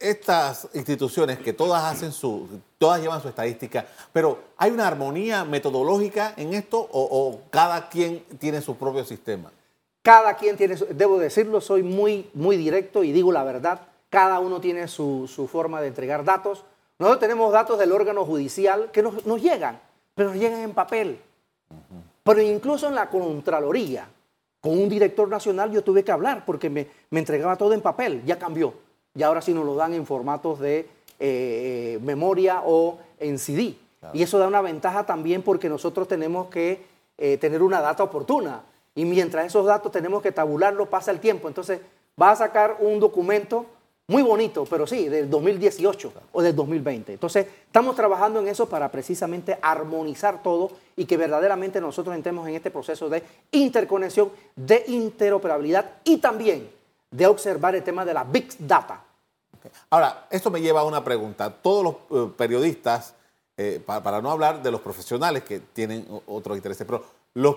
estas 0.00 0.68
instituciones 0.74 1.38
que 1.38 1.52
todas 1.52 1.84
hacen 1.84 2.12
su, 2.12 2.48
todas 2.78 3.00
llevan 3.00 3.22
su 3.22 3.28
estadística, 3.28 3.86
pero 4.12 4.38
¿hay 4.56 4.70
una 4.70 4.88
armonía 4.88 5.44
metodológica 5.44 6.34
en 6.36 6.54
esto 6.54 6.88
o, 6.90 7.40
cada 7.50 7.88
quien 7.88 8.24
tiene 8.38 8.60
su 8.60 8.76
propio 8.76 9.04
sistema? 9.04 9.52
Cada 10.02 10.34
quien 10.34 10.56
tiene, 10.56 10.76
debo 10.90 11.18
decirlo, 11.18 11.60
soy 11.60 11.82
muy, 11.82 12.30
muy 12.34 12.56
directo 12.56 13.04
y 13.04 13.12
digo 13.12 13.30
la 13.30 13.44
verdad, 13.44 13.82
cada 14.08 14.40
uno 14.40 14.60
tiene 14.60 14.88
su, 14.88 15.30
su 15.32 15.46
forma 15.46 15.80
de 15.80 15.88
entregar 15.88 16.24
datos 16.24 16.64
nosotros 17.00 17.20
tenemos 17.20 17.50
datos 17.50 17.78
del 17.78 17.92
órgano 17.92 18.26
judicial 18.26 18.90
que 18.92 19.02
nos, 19.02 19.42
llegan, 19.42 19.80
pero 20.14 20.28
nos 20.28 20.38
llegan 20.38 20.60
en 20.60 20.74
papel. 20.74 21.18
Pero 22.22 22.42
incluso 22.42 22.88
en 22.88 22.94
la 22.94 23.08
Contraloría, 23.08 24.06
con 24.60 24.78
un 24.78 24.86
director 24.86 25.26
nacional 25.26 25.72
yo 25.72 25.82
tuve 25.82 26.04
que 26.04 26.12
hablar 26.12 26.44
porque 26.44 26.68
me, 26.68 26.88
entregaba 27.10 27.56
todo 27.56 27.72
en 27.72 27.80
papel, 27.80 28.22
ya 28.26 28.38
cambió. 28.38 28.74
Y 29.14 29.22
ahora 29.22 29.42
sí 29.42 29.52
nos 29.52 29.64
lo 29.64 29.74
dan 29.74 29.94
en 29.94 30.06
formatos 30.06 30.60
de 30.60 30.88
eh, 31.18 31.98
memoria 32.02 32.62
o 32.64 32.98
en 33.18 33.38
CD. 33.38 33.76
Y 34.14 34.22
eso 34.22 34.38
da 34.38 34.46
una 34.46 34.62
ventaja 34.62 35.04
también 35.04 35.42
porque 35.42 35.68
nosotros 35.68 36.08
tenemos 36.08 36.48
que 36.48 36.82
eh, 37.18 37.36
tener 37.36 37.62
una 37.62 37.80
data 37.80 38.02
oportuna. 38.02 38.62
Y 38.94 39.04
mientras 39.04 39.46
esos 39.46 39.66
datos 39.66 39.92
tenemos 39.92 40.22
que 40.22 40.32
tabularlo, 40.32 40.86
pasa 40.86 41.10
el 41.10 41.20
tiempo. 41.20 41.48
Entonces, 41.48 41.80
va 42.20 42.30
a 42.30 42.36
sacar 42.36 42.78
un 42.80 42.98
documento 42.98 43.66
muy 44.08 44.22
bonito, 44.22 44.64
pero 44.64 44.86
sí, 44.86 45.08
del 45.08 45.30
2018 45.30 46.12
o 46.32 46.42
del 46.42 46.56
2020. 46.56 47.12
Entonces, 47.12 47.46
estamos 47.66 47.94
trabajando 47.94 48.40
en 48.40 48.48
eso 48.48 48.68
para 48.68 48.90
precisamente 48.90 49.56
armonizar 49.62 50.42
todo 50.42 50.72
y 50.96 51.04
que 51.04 51.16
verdaderamente 51.16 51.80
nosotros 51.80 52.16
entremos 52.16 52.48
en 52.48 52.56
este 52.56 52.72
proceso 52.72 53.08
de 53.08 53.22
interconexión, 53.52 54.30
de 54.56 54.82
interoperabilidad 54.88 55.98
y 56.02 56.16
también 56.16 56.68
de 57.10 57.26
observar 57.26 57.74
el 57.74 57.82
tema 57.82 58.04
de 58.04 58.14
la 58.14 58.24
Big 58.24 58.54
Data. 58.58 59.02
Ahora, 59.90 60.26
esto 60.30 60.50
me 60.50 60.60
lleva 60.60 60.80
a 60.80 60.84
una 60.84 61.04
pregunta. 61.04 61.50
Todos 61.50 61.84
los 61.84 61.94
eh, 62.10 62.32
periodistas, 62.36 63.14
eh, 63.56 63.82
para, 63.84 64.22
no 64.22 64.30
hablar 64.30 64.62
de 64.62 64.70
los 64.70 64.80
profesionales 64.80 65.42
que 65.44 65.60
tienen 65.60 66.06
otros 66.26 66.56
intereses, 66.56 66.86
pero 66.86 67.04
los, 67.34 67.56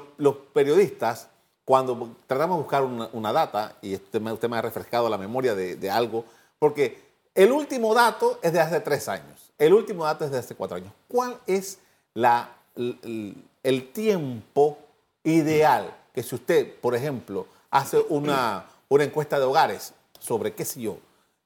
periodistas, 0.53 1.29
cuando 1.63 2.15
tratamos 2.27 2.57
de 2.57 2.61
buscar 2.63 2.83
una, 2.83 3.31
data, 3.31 3.75
y 3.81 3.95
usted 3.95 4.19
me, 4.19 4.33
usted 4.33 4.49
me, 4.49 4.57
ha 4.57 4.61
refrescado 4.61 5.09
la 5.09 5.17
memoria 5.17 5.55
de, 5.55 5.75
de 5.75 5.89
algo, 5.89 6.25
porque 6.59 7.01
el 7.35 7.51
último 7.51 7.93
dato 7.93 8.39
es 8.41 8.51
de 8.51 8.59
hace 8.59 8.79
tres 8.81 9.07
años, 9.07 9.53
el 9.57 9.73
último 9.73 10.03
dato 10.03 10.25
es 10.25 10.31
de 10.31 10.39
hace 10.39 10.55
cuatro 10.55 10.77
años. 10.77 10.91
¿Cuál 11.07 11.37
es 11.47 11.79
la, 12.13 12.49
el, 12.75 13.91
tiempo 13.91 14.77
ideal 15.23 15.95
que 16.13 16.23
si 16.23 16.35
usted, 16.35 16.75
por 16.79 16.95
ejemplo, 16.95 17.47
hace 17.71 17.97
una, 18.09 18.65
una 18.93 19.05
encuesta 19.05 19.39
de 19.39 19.45
hogares 19.45 19.93
sobre, 20.19 20.53
qué 20.53 20.65
sé 20.65 20.81
yo, 20.81 20.97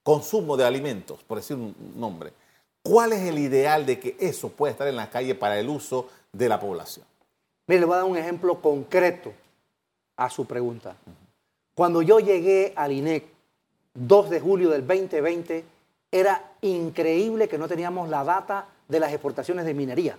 consumo 0.04 0.58
de 0.58 0.66
alimentos, 0.66 1.24
por 1.24 1.38
decir 1.38 1.56
un 1.56 1.76
nombre, 1.96 2.34
¿cuál 2.84 3.14
es 3.14 3.22
el 3.22 3.40
ideal 3.40 3.86
de 3.86 4.00
que 4.00 4.18
eso 4.20 4.50
pueda 4.50 4.72
estar 4.72 4.88
en 4.88 4.98
la 4.98 5.10
calle 5.10 5.34
para 5.34 5.58
el 5.58 5.70
uso 5.70 6.08
de 6.34 6.50
la 6.50 6.60
población? 6.60 7.06
Mire, 7.68 7.80
le 7.80 7.86
voy 7.86 7.96
a 7.96 7.98
dar 8.00 8.06
un 8.06 8.18
ejemplo 8.18 8.62
concreto 8.62 9.34
a 10.18 10.30
su 10.30 10.46
pregunta. 10.46 10.96
Cuando 11.74 12.02
yo 12.02 12.20
llegué 12.20 12.74
al 12.76 12.92
INEC 12.92 13.26
2 13.94 14.30
de 14.30 14.40
julio 14.40 14.70
del 14.70 14.86
2020, 14.86 15.64
era 16.12 16.52
increíble 16.62 17.48
que 17.48 17.58
no 17.58 17.68
teníamos 17.68 18.10
la 18.10 18.24
data 18.24 18.68
de 18.88 19.00
las 19.00 19.12
exportaciones 19.12 19.66
de 19.66 19.74
minería. 19.74 20.18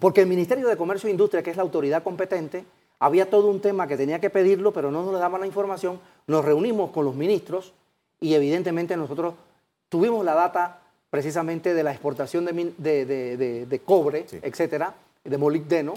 Porque 0.00 0.20
el 0.20 0.26
Ministerio 0.26 0.68
de 0.68 0.76
Comercio 0.76 1.08
e 1.08 1.12
Industria, 1.12 1.42
que 1.42 1.50
es 1.50 1.56
la 1.56 1.62
autoridad 1.62 2.02
competente, 2.02 2.64
había 2.98 3.28
todo 3.28 3.48
un 3.48 3.60
tema 3.60 3.86
que 3.86 3.96
tenía 3.96 4.20
que 4.20 4.30
pedirlo, 4.30 4.72
pero 4.72 4.90
no 4.90 5.04
nos 5.04 5.20
daban 5.20 5.40
la 5.40 5.46
información. 5.46 6.00
Nos 6.26 6.44
reunimos 6.44 6.90
con 6.90 7.04
los 7.04 7.14
ministros 7.14 7.72
y 8.20 8.34
evidentemente 8.34 8.96
nosotros 8.96 9.34
tuvimos 9.88 10.24
la 10.24 10.34
data 10.34 10.80
precisamente 11.10 11.72
de 11.74 11.82
la 11.82 11.92
exportación 11.92 12.44
de, 12.44 13.80
cobre, 13.84 14.26
etcétera, 14.42 14.94
de 15.24 15.38
molibdeno. 15.38 15.94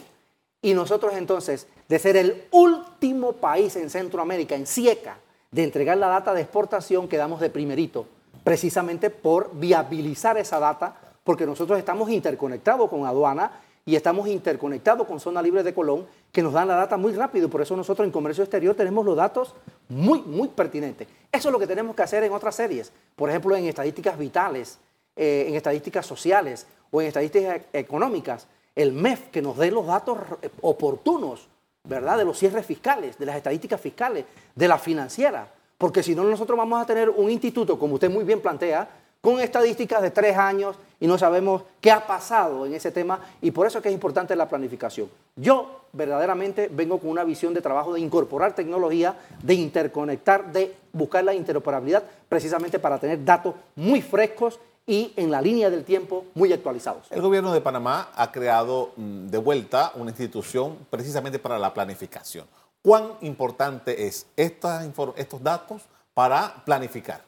Y 0.61 0.73
nosotros 0.73 1.13
entonces, 1.15 1.67
de 1.87 1.99
ser 1.99 2.17
el 2.17 2.43
último 2.51 3.33
país 3.33 3.75
en 3.75 3.89
Centroamérica, 3.89 4.55
en 4.55 4.67
SIECA, 4.67 5.17
de 5.51 5.63
entregar 5.63 5.97
la 5.97 6.07
data 6.07 6.33
de 6.33 6.41
exportación 6.41 7.07
quedamos 7.07 7.39
de 7.39 7.49
primerito, 7.49 8.05
precisamente 8.43 9.09
por 9.09 9.51
viabilizar 9.55 10.37
esa 10.37 10.59
data, 10.59 10.95
porque 11.23 11.45
nosotros 11.45 11.79
estamos 11.79 12.09
interconectados 12.09 12.89
con 12.89 13.05
aduana 13.05 13.51
y 13.85 13.95
estamos 13.95 14.27
interconectados 14.27 15.07
con 15.07 15.19
Zona 15.19 15.41
Libre 15.41 15.63
de 15.63 15.73
Colón, 15.73 16.05
que 16.31 16.43
nos 16.43 16.53
dan 16.53 16.67
la 16.67 16.75
data 16.75 16.97
muy 16.97 17.13
rápido. 17.13 17.49
Por 17.49 17.61
eso 17.61 17.75
nosotros 17.75 18.05
en 18.05 18.11
comercio 18.11 18.43
exterior 18.43 18.75
tenemos 18.75 19.05
los 19.05 19.15
datos 19.15 19.55
muy, 19.87 20.21
muy 20.21 20.47
pertinentes. 20.49 21.07
Eso 21.31 21.49
es 21.49 21.51
lo 21.53 21.59
que 21.59 21.67
tenemos 21.67 21.95
que 21.95 22.03
hacer 22.03 22.23
en 22.23 22.33
otras 22.33 22.55
series. 22.55 22.91
Por 23.15 23.29
ejemplo, 23.29 23.55
en 23.55 23.65
estadísticas 23.65 24.17
vitales, 24.17 24.77
eh, 25.15 25.45
en 25.47 25.55
estadísticas 25.55 26.05
sociales 26.05 26.67
o 26.91 27.01
en 27.01 27.07
estadísticas 27.07 27.61
económicas. 27.73 28.47
El 28.75 28.93
MEF 28.93 29.29
que 29.29 29.41
nos 29.41 29.57
dé 29.57 29.71
los 29.71 29.87
datos 29.87 30.17
oportunos 30.61 31.49
¿verdad? 31.83 32.17
De 32.17 32.25
los 32.25 32.37
cierres 32.37 32.65
fiscales, 32.65 33.17
de 33.17 33.25
las 33.25 33.35
estadísticas 33.35 33.79
fiscales, 33.79 34.25
de 34.55 34.67
la 34.67 34.77
financiera. 34.77 35.47
Porque 35.77 36.03
si 36.03 36.13
no, 36.13 36.23
nosotros 36.23 36.57
vamos 36.57 36.81
a 36.81 36.85
tener 36.85 37.09
un 37.09 37.29
instituto, 37.29 37.79
como 37.79 37.95
usted 37.95 38.09
muy 38.09 38.23
bien 38.23 38.41
plantea, 38.41 38.87
con 39.21 39.39
estadísticas 39.39 40.01
de 40.01 40.11
tres 40.11 40.37
años 40.37 40.77
y 40.99 41.07
no 41.07 41.17
sabemos 41.17 41.63
qué 41.79 41.91
ha 41.91 42.05
pasado 42.05 42.65
en 42.65 42.73
ese 42.73 42.91
tema 42.91 43.19
y 43.41 43.51
por 43.51 43.65
eso 43.65 43.77
es 43.77 43.83
que 43.83 43.89
es 43.89 43.93
importante 43.93 44.35
la 44.35 44.49
planificación. 44.49 45.09
Yo 45.35 45.85
verdaderamente 45.93 46.69
vengo 46.71 46.99
con 46.99 47.09
una 47.09 47.23
visión 47.23 47.53
de 47.53 47.61
trabajo 47.61 47.93
de 47.93 48.01
incorporar 48.01 48.53
tecnología, 48.53 49.15
de 49.41 49.53
interconectar, 49.53 50.51
de 50.51 50.75
buscar 50.91 51.23
la 51.23 51.33
interoperabilidad 51.33 52.03
precisamente 52.27 52.79
para 52.79 52.99
tener 52.99 53.23
datos 53.23 53.55
muy 53.75 54.01
frescos 54.01 54.59
y 54.85 55.13
en 55.15 55.29
la 55.29 55.41
línea 55.41 55.69
del 55.69 55.83
tiempo 55.83 56.25
muy 56.33 56.51
actualizados. 56.51 57.11
El 57.11 57.21
gobierno 57.21 57.53
de 57.53 57.61
Panamá 57.61 58.09
ha 58.15 58.31
creado 58.31 58.91
mm, 58.95 59.27
de 59.27 59.37
vuelta 59.37 59.91
una 59.95 60.09
institución 60.09 60.77
precisamente 60.89 61.37
para 61.37 61.59
la 61.59 61.73
planificación. 61.73 62.45
¿Cuán 62.81 63.13
importante 63.21 64.07
es 64.07 64.25
estos 64.35 65.43
datos 65.43 65.83
para 66.13 66.63
planificar? 66.65 67.21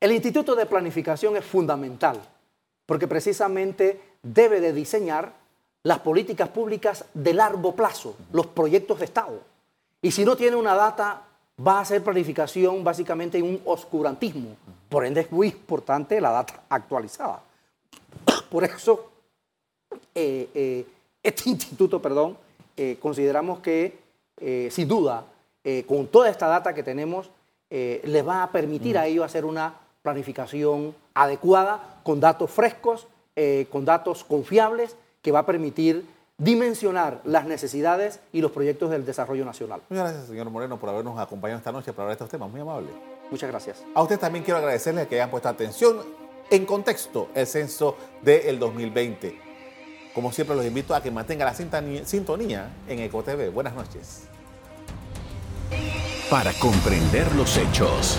El 0.00 0.12
Instituto 0.12 0.54
de 0.54 0.66
Planificación 0.66 1.36
es 1.36 1.44
fundamental 1.44 2.20
porque 2.86 3.08
precisamente 3.08 4.00
debe 4.22 4.60
de 4.60 4.72
diseñar 4.72 5.32
las 5.82 6.00
políticas 6.00 6.48
públicas 6.48 7.04
de 7.14 7.34
largo 7.34 7.74
plazo, 7.74 8.16
los 8.32 8.46
proyectos 8.46 8.98
de 8.98 9.04
Estado. 9.04 9.40
Y 10.00 10.10
si 10.10 10.24
no 10.24 10.36
tiene 10.36 10.56
una 10.56 10.74
data, 10.74 11.22
va 11.66 11.80
a 11.80 11.84
ser 11.84 12.02
planificación 12.02 12.82
básicamente 12.82 13.38
en 13.38 13.44
un 13.44 13.60
oscurantismo. 13.64 14.56
Por 14.88 15.04
ende 15.04 15.22
es 15.22 15.32
muy 15.32 15.48
importante 15.48 16.20
la 16.20 16.30
data 16.30 16.64
actualizada. 16.68 17.42
Por 18.50 18.64
eso 18.64 19.10
eh, 20.14 20.48
eh, 20.54 20.86
este 21.22 21.50
instituto, 21.50 22.00
perdón, 22.00 22.36
eh, 22.76 22.98
consideramos 23.00 23.60
que 23.60 24.02
sin 24.70 24.88
duda, 24.88 25.24
con 25.86 26.08
toda 26.08 26.28
esta 26.28 26.48
data 26.48 26.74
que 26.74 26.82
tenemos, 26.82 27.30
les 27.70 28.26
va 28.26 28.42
a 28.42 28.50
permitir 28.50 28.98
a 28.98 29.06
ellos 29.06 29.24
hacer 29.24 29.44
una 29.44 29.72
planificación 30.04 30.94
adecuada, 31.14 32.00
con 32.04 32.20
datos 32.20 32.50
frescos, 32.50 33.08
con 33.70 33.86
datos 33.86 34.22
confiables, 34.22 34.96
que 35.22 35.32
va 35.32 35.40
a 35.40 35.46
permitir 35.46 36.06
dimensionar 36.36 37.22
las 37.24 37.46
necesidades 37.46 38.20
y 38.30 38.42
los 38.42 38.50
proyectos 38.50 38.90
del 38.90 39.06
desarrollo 39.06 39.46
nacional. 39.46 39.80
Muchas 39.88 40.04
gracias, 40.04 40.28
señor 40.28 40.50
Moreno, 40.50 40.78
por 40.78 40.90
habernos 40.90 41.18
acompañado 41.18 41.58
esta 41.58 41.72
noche 41.72 41.92
para 41.92 42.02
hablar 42.02 42.18
de 42.18 42.24
estos 42.24 42.28
temas. 42.28 42.50
Muy 42.50 42.60
amable. 42.60 42.90
Muchas 43.30 43.48
gracias. 43.48 43.82
A 43.94 44.02
usted 44.02 44.18
también 44.18 44.44
quiero 44.44 44.58
agradecerle 44.58 45.08
que 45.08 45.14
hayan 45.14 45.30
puesto 45.30 45.48
atención 45.48 46.02
en 46.50 46.66
contexto 46.66 47.30
el 47.34 47.46
censo 47.46 47.96
del 48.20 48.58
2020. 48.58 49.40
Como 50.14 50.32
siempre, 50.32 50.54
los 50.54 50.66
invito 50.66 50.94
a 50.94 51.02
que 51.02 51.10
mantengan 51.10 51.46
la 51.46 52.04
sintonía 52.04 52.70
en 52.86 52.98
EcoTV. 52.98 53.50
Buenas 53.50 53.74
noches. 53.74 54.24
Para 56.28 56.52
comprender 56.52 57.34
los 57.36 57.56
hechos. 57.56 58.18